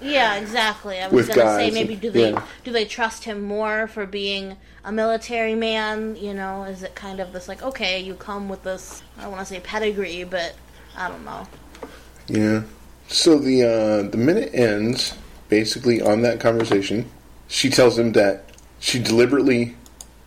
Yeah, 0.01 0.37
exactly. 0.37 1.01
I 1.01 1.09
was 1.09 1.29
gonna 1.29 1.57
say 1.57 1.71
maybe 1.71 1.97
do 1.97 2.11
they 2.11 2.31
yeah. 2.31 2.43
do 2.65 2.73
they 2.73 2.85
trust 2.85 3.25
him 3.25 3.43
more 3.43 3.87
for 3.87 4.07
being 4.07 4.57
a 4.85 4.93
military 4.93 5.55
man? 5.55 6.17
You 6.17 6.35
know, 6.35 6.65
is 6.65 6.83
it 6.83 6.95
kind 6.95 7.21
of 7.21 7.33
this 7.33 7.49
like 7.49 7.63
okay, 7.63 8.01
you 8.01 8.15
come 8.15 8.49
with 8.49 8.63
this 8.63 9.03
I 9.19 9.23
don't 9.23 9.33
want 9.33 9.47
to 9.47 9.55
say 9.55 9.61
pedigree, 9.61 10.25
but 10.25 10.55
I 10.97 11.09
don't 11.09 11.25
know. 11.25 11.47
Yeah. 12.29 12.63
So 13.09 13.39
the 13.39 13.63
uh, 13.63 14.11
the 14.11 14.17
minute 14.17 14.51
ends 14.55 15.17
basically 15.53 16.01
on 16.01 16.23
that 16.23 16.41
conversation. 16.41 17.05
She 17.47 17.69
tells 17.69 17.99
him 17.99 18.13
that 18.13 18.47
she 18.81 18.99
deliberately, 18.99 19.77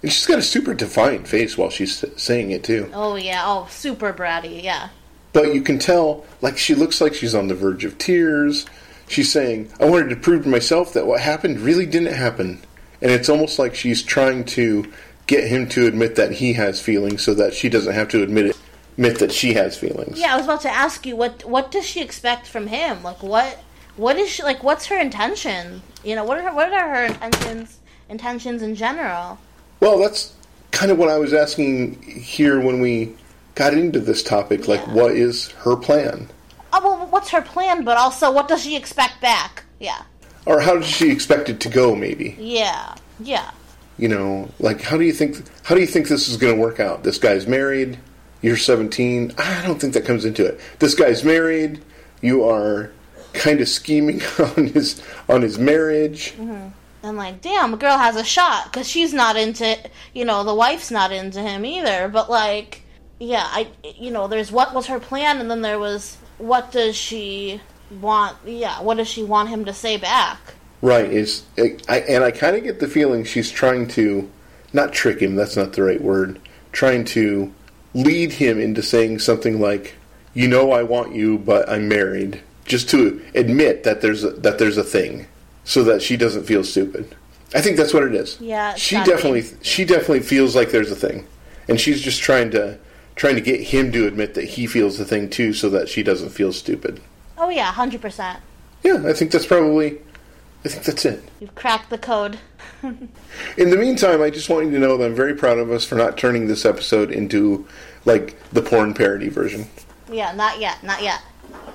and 0.03 0.13
she's 0.13 0.27
got 0.27 0.37
a 0.37 0.43
super 0.43 0.75
defiant 0.75 1.27
face 1.27 1.57
while 1.57 1.71
she's 1.71 2.05
saying 2.15 2.51
it 2.51 2.63
too. 2.63 2.91
Oh 2.93 3.15
yeah, 3.15 3.41
oh 3.43 3.65
super 3.71 4.13
bratty, 4.13 4.61
yeah. 4.61 4.89
But 5.33 5.55
you 5.55 5.63
can 5.63 5.79
tell, 5.79 6.27
like 6.41 6.59
she 6.59 6.75
looks 6.75 7.01
like 7.01 7.15
she's 7.15 7.33
on 7.33 7.47
the 7.47 7.55
verge 7.55 7.85
of 7.85 7.97
tears. 7.97 8.67
She's 9.07 9.31
saying, 9.31 9.71
"I 9.79 9.85
wanted 9.85 10.09
to 10.09 10.15
prove 10.15 10.43
to 10.43 10.49
myself 10.49 10.93
that 10.93 11.07
what 11.07 11.21
happened 11.21 11.59
really 11.59 11.87
didn't 11.87 12.13
happen," 12.13 12.61
and 13.01 13.09
it's 13.09 13.27
almost 13.27 13.57
like 13.57 13.73
she's 13.73 14.03
trying 14.03 14.45
to 14.59 14.85
get 15.25 15.47
him 15.47 15.67
to 15.69 15.87
admit 15.87 16.17
that 16.17 16.33
he 16.33 16.53
has 16.53 16.79
feelings, 16.79 17.23
so 17.23 17.33
that 17.33 17.55
she 17.55 17.67
doesn't 17.67 17.95
have 17.95 18.09
to 18.09 18.21
admit 18.21 18.45
it, 18.45 18.57
admit 18.93 19.17
that 19.17 19.31
she 19.31 19.55
has 19.55 19.75
feelings. 19.75 20.19
Yeah, 20.19 20.35
I 20.35 20.37
was 20.37 20.45
about 20.45 20.61
to 20.61 20.71
ask 20.71 21.03
you 21.03 21.15
what 21.15 21.45
what 21.45 21.71
does 21.71 21.85
she 21.87 22.03
expect 22.03 22.45
from 22.45 22.67
him? 22.67 23.01
Like 23.01 23.23
what 23.23 23.57
what 23.97 24.17
is 24.17 24.29
she 24.29 24.43
like? 24.43 24.63
What's 24.63 24.85
her 24.87 24.97
intention? 24.99 25.81
You 26.03 26.15
know, 26.15 26.23
what 26.23 26.37
are 26.37 26.43
her, 26.43 26.53
what 26.53 26.71
are 26.73 26.89
her 26.89 27.05
intentions 27.05 27.79
intentions 28.09 28.61
in 28.61 28.75
general? 28.75 29.39
Well, 29.79 29.99
that's 29.99 30.33
kind 30.71 30.91
of 30.91 30.97
what 30.97 31.09
I 31.09 31.17
was 31.17 31.33
asking 31.33 32.01
here 32.01 32.59
when 32.59 32.81
we 32.81 33.15
got 33.55 33.73
into 33.73 33.99
this 33.99 34.21
topic. 34.21 34.67
Like, 34.67 34.81
Yeah. 34.87 34.93
what 34.93 35.11
is 35.13 35.49
her 35.63 35.75
plan? 35.75 36.29
Oh 36.73 36.81
well, 36.83 37.07
what's 37.07 37.29
her 37.29 37.41
plan? 37.41 37.83
But 37.83 37.97
also, 37.97 38.31
what 38.31 38.47
does 38.47 38.63
she 38.63 38.75
expect 38.75 39.21
back? 39.21 39.63
Yeah, 39.79 40.03
Or 40.45 40.59
how 40.61 40.75
does 40.75 40.87
she 40.87 41.09
expect 41.11 41.49
it 41.49 41.59
to 41.61 41.69
go, 41.69 41.95
maybe? 41.95 42.35
yeah, 42.39 42.95
yeah. 43.19 43.51
You 43.97 44.09
know, 44.09 44.49
like, 44.59 44.81
how 44.81 44.97
do 44.97 45.03
you 45.05 45.13
think, 45.13 45.37
how 45.63 45.73
do 45.75 45.79
you 45.81 45.87
think 45.87 46.07
this 46.09 46.27
is 46.27 46.35
going 46.37 46.53
to 46.55 46.61
work 46.61 46.79
out? 46.81 47.03
This 47.03 47.17
guy's 47.17 47.47
married, 47.47 47.97
you're 48.41 48.57
17. 48.57 49.33
I 49.37 49.61
don't 49.65 49.79
think 49.79 49.93
that 49.93 50.03
comes 50.05 50.25
into 50.25 50.45
it. 50.45 50.59
This 50.79 50.93
guy's 50.95 51.23
married, 51.23 51.81
you 52.21 52.43
are 52.43 52.91
kind 53.35 53.61
of 53.61 53.69
scheming 53.69 54.21
on 54.57 54.67
his, 54.67 55.01
on 55.29 55.41
his 55.41 55.59
marriage. 55.59 56.33
Mm-hmm. 56.33 56.69
And 57.03 57.17
like, 57.17 57.41
damn, 57.41 57.73
a 57.73 57.77
girl 57.77 57.99
has 57.99 58.15
a 58.15 58.23
shot 58.23 58.65
because 58.65 58.89
she's 58.89 59.13
not 59.13 59.35
into, 59.35 59.77
you 60.13 60.25
know, 60.25 60.43
the 60.43 60.55
wife's 60.55 60.89
not 60.89 61.11
into 61.11 61.39
him 61.39 61.63
either. 61.63 62.07
But 62.07 62.31
like, 62.31 62.81
yeah, 63.19 63.45
I, 63.45 63.67
you 63.95 64.09
know, 64.09 64.27
there's 64.27 64.51
what 64.51 64.73
was 64.73 64.87
her 64.87 64.99
plan, 64.99 65.39
and 65.39 65.49
then 65.49 65.61
there 65.61 65.77
was 65.77 66.17
what 66.37 66.71
does 66.71 66.95
she 66.95 67.61
want? 68.01 68.37
Yeah, 68.45 68.81
what 68.81 68.97
does 68.97 69.07
she 69.07 69.23
want 69.23 69.49
him 69.49 69.65
to 69.65 69.73
say 69.73 69.97
back? 69.97 70.39
Right, 70.81 71.11
is 71.11 71.43
I, 71.57 71.99
and 71.99 72.23
I 72.23 72.31
kind 72.31 72.55
of 72.55 72.63
get 72.63 72.79
the 72.79 72.87
feeling 72.87 73.23
she's 73.23 73.49
trying 73.49 73.87
to 73.89 74.29
not 74.73 74.91
trick 74.91 75.21
him. 75.21 75.35
That's 75.35 75.55
not 75.55 75.73
the 75.73 75.83
right 75.83 76.01
word. 76.01 76.39
Trying 76.71 77.05
to 77.05 77.53
lead 77.93 78.33
him 78.33 78.59
into 78.59 78.83
saying 78.83 79.19
something 79.19 79.61
like, 79.61 79.95
"You 80.33 80.47
know, 80.47 80.71
I 80.71 80.83
want 80.83 81.15
you, 81.15 81.37
but 81.37 81.69
I'm 81.69 81.87
married," 81.87 82.41
just 82.65 82.89
to 82.89 83.21
admit 83.33 83.83
that 83.83 84.01
there's 84.01 84.23
a, 84.23 84.31
that 84.31 84.59
there's 84.59 84.77
a 84.77 84.83
thing, 84.83 85.27
so 85.63 85.83
that 85.83 86.01
she 86.01 86.17
doesn't 86.17 86.43
feel 86.43 86.63
stupid. 86.63 87.15
I 87.53 87.61
think 87.61 87.77
that's 87.77 87.93
what 87.93 88.03
it 88.03 88.13
is. 88.13 88.39
Yeah, 88.41 88.75
she 88.75 88.95
definitely 88.97 89.43
she 89.61 89.85
definitely 89.85 90.21
feels 90.21 90.55
like 90.55 90.71
there's 90.71 90.91
a 90.91 90.95
thing, 90.95 91.27
and 91.67 91.79
she's 91.79 92.01
just 92.01 92.21
trying 92.21 92.51
to 92.51 92.77
trying 93.15 93.35
to 93.35 93.41
get 93.41 93.61
him 93.61 93.91
to 93.93 94.07
admit 94.07 94.33
that 94.33 94.43
he 94.43 94.67
feels 94.67 94.97
the 94.97 95.05
thing 95.05 95.29
too, 95.29 95.53
so 95.53 95.69
that 95.69 95.87
she 95.87 96.03
doesn't 96.03 96.29
feel 96.29 96.51
stupid. 96.51 97.01
Oh 97.37 97.49
yeah, 97.49 97.71
hundred 97.71 98.01
percent. 98.01 98.39
Yeah, 98.83 99.03
I 99.05 99.13
think 99.13 99.31
that's 99.31 99.45
probably. 99.45 99.99
I 100.63 100.67
think 100.67 100.83
that's 100.83 101.05
it. 101.05 101.23
You've 101.39 101.53
cracked 101.53 101.91
the 101.91 101.97
code. 101.97 102.39
In 102.83 103.69
the 103.69 103.77
meantime, 103.77 104.21
I 104.21 104.31
just 104.31 104.49
want 104.49 104.65
you 104.65 104.71
to 104.71 104.79
know 104.79 104.97
that 104.97 105.05
I'm 105.05 105.15
very 105.15 105.35
proud 105.35 105.59
of 105.59 105.71
us 105.71 105.85
for 105.85 105.95
not 105.95 106.17
turning 106.17 106.47
this 106.47 106.65
episode 106.65 107.11
into 107.11 107.67
like 108.03 108.37
the 108.49 108.61
porn 108.61 108.93
parody 108.93 109.29
version. 109.29 109.67
Yeah, 110.11 110.33
not 110.33 110.59
yet, 110.59 110.83
not 110.83 111.03
yet. 111.03 111.21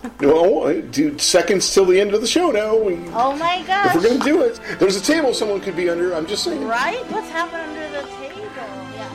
No, 0.20 0.80
dude, 0.80 1.20
seconds 1.20 1.72
till 1.72 1.84
the 1.84 2.00
end 2.00 2.14
of 2.14 2.20
the 2.20 2.26
show 2.26 2.50
now. 2.50 2.76
We, 2.76 2.94
Oh 3.14 3.36
my 3.36 3.64
if 3.66 3.94
we're 3.94 4.02
gonna 4.02 4.24
do 4.24 4.42
it, 4.42 4.60
there's 4.78 4.96
a 4.96 5.02
table 5.02 5.34
someone 5.34 5.60
could 5.60 5.76
be 5.76 5.88
under. 5.90 6.14
I'm 6.14 6.26
just 6.26 6.44
saying. 6.44 6.66
Right? 6.66 7.04
What's 7.10 7.28
happening 7.28 7.76
under 7.76 8.00
the 8.00 8.06
table? 8.08 8.40
Yeah. 8.94 9.10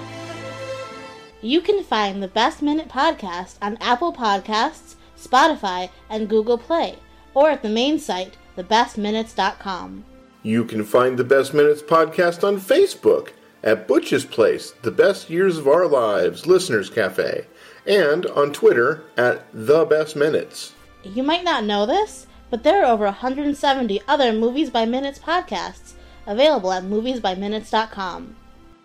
You 1.41 1.62
can 1.62 1.84
find 1.84 2.21
the 2.21 2.28
Best 2.28 2.62
Minute 2.62 2.89
podcast 2.89 3.58
on 3.62 3.78
Apple 3.82 4.13
Podcasts, 4.13 4.95
Spotify, 5.17 5.89
and 6.10 6.30
Google 6.30 6.58
Play, 6.58 6.98
or 7.34 7.50
at 7.50 7.62
the 7.62 7.69
main 7.69 8.00
site, 8.00 8.38
thebestminutes.com. 8.58 10.06
You 10.43 10.63
can 10.65 10.84
find 10.84 11.17
the 11.17 11.24
Best 11.24 11.54
Minutes 11.54 11.82
podcast 11.82 12.43
on 12.48 12.60
Facebook 12.60 13.30
at 13.63 13.88
Butch's 13.88 14.26
Place, 14.26 14.71
the 14.84 14.91
best 14.91 15.30
years 15.30 15.58
of 15.58 15.67
our 15.67 15.88
lives, 15.88 16.45
Listeners 16.45 16.89
Cafe, 16.89 17.45
and 17.88 18.26
on 18.28 18.54
Twitter 18.54 19.04
at 19.17 19.45
The 19.54 19.86
Best 19.86 20.15
Minutes. 20.15 20.74
You 21.13 21.23
might 21.23 21.43
not 21.43 21.63
know 21.63 21.85
this, 21.85 22.27
but 22.49 22.63
there 22.63 22.83
are 22.83 22.91
over 22.91 23.05
170 23.05 24.01
other 24.07 24.33
Movies 24.33 24.69
by 24.69 24.85
Minutes 24.85 25.19
podcasts 25.19 25.93
available 26.25 26.71
at 26.71 26.83
moviesbyminutes.com. 26.83 28.35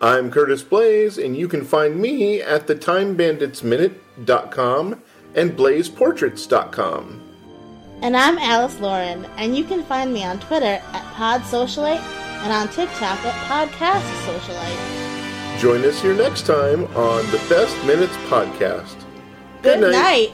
I'm 0.01 0.31
Curtis 0.31 0.63
Blaze, 0.63 1.17
and 1.17 1.37
you 1.37 1.47
can 1.47 1.63
find 1.63 1.99
me 1.99 2.41
at 2.41 2.67
thetimebanditsminute.com 2.67 5.01
and 5.35 5.51
blazeportraits.com. 5.51 7.21
And 8.01 8.17
I'm 8.17 8.39
Alice 8.39 8.79
Lauren, 8.79 9.25
and 9.37 9.55
you 9.55 9.63
can 9.63 9.83
find 9.83 10.11
me 10.11 10.23
on 10.23 10.39
Twitter 10.39 10.65
at 10.65 11.13
PodSocialite 11.13 12.01
and 12.43 12.51
on 12.51 12.67
TikTok 12.69 13.23
at 13.23 13.69
PodcastSocialite. 13.69 15.59
Join 15.59 15.85
us 15.85 16.01
here 16.01 16.15
next 16.15 16.47
time 16.47 16.85
on 16.97 17.23
the 17.29 17.37
Best 17.47 17.77
Minutes 17.85 18.15
Podcast. 18.27 18.95
Good 19.61 19.81
night. 19.81 20.33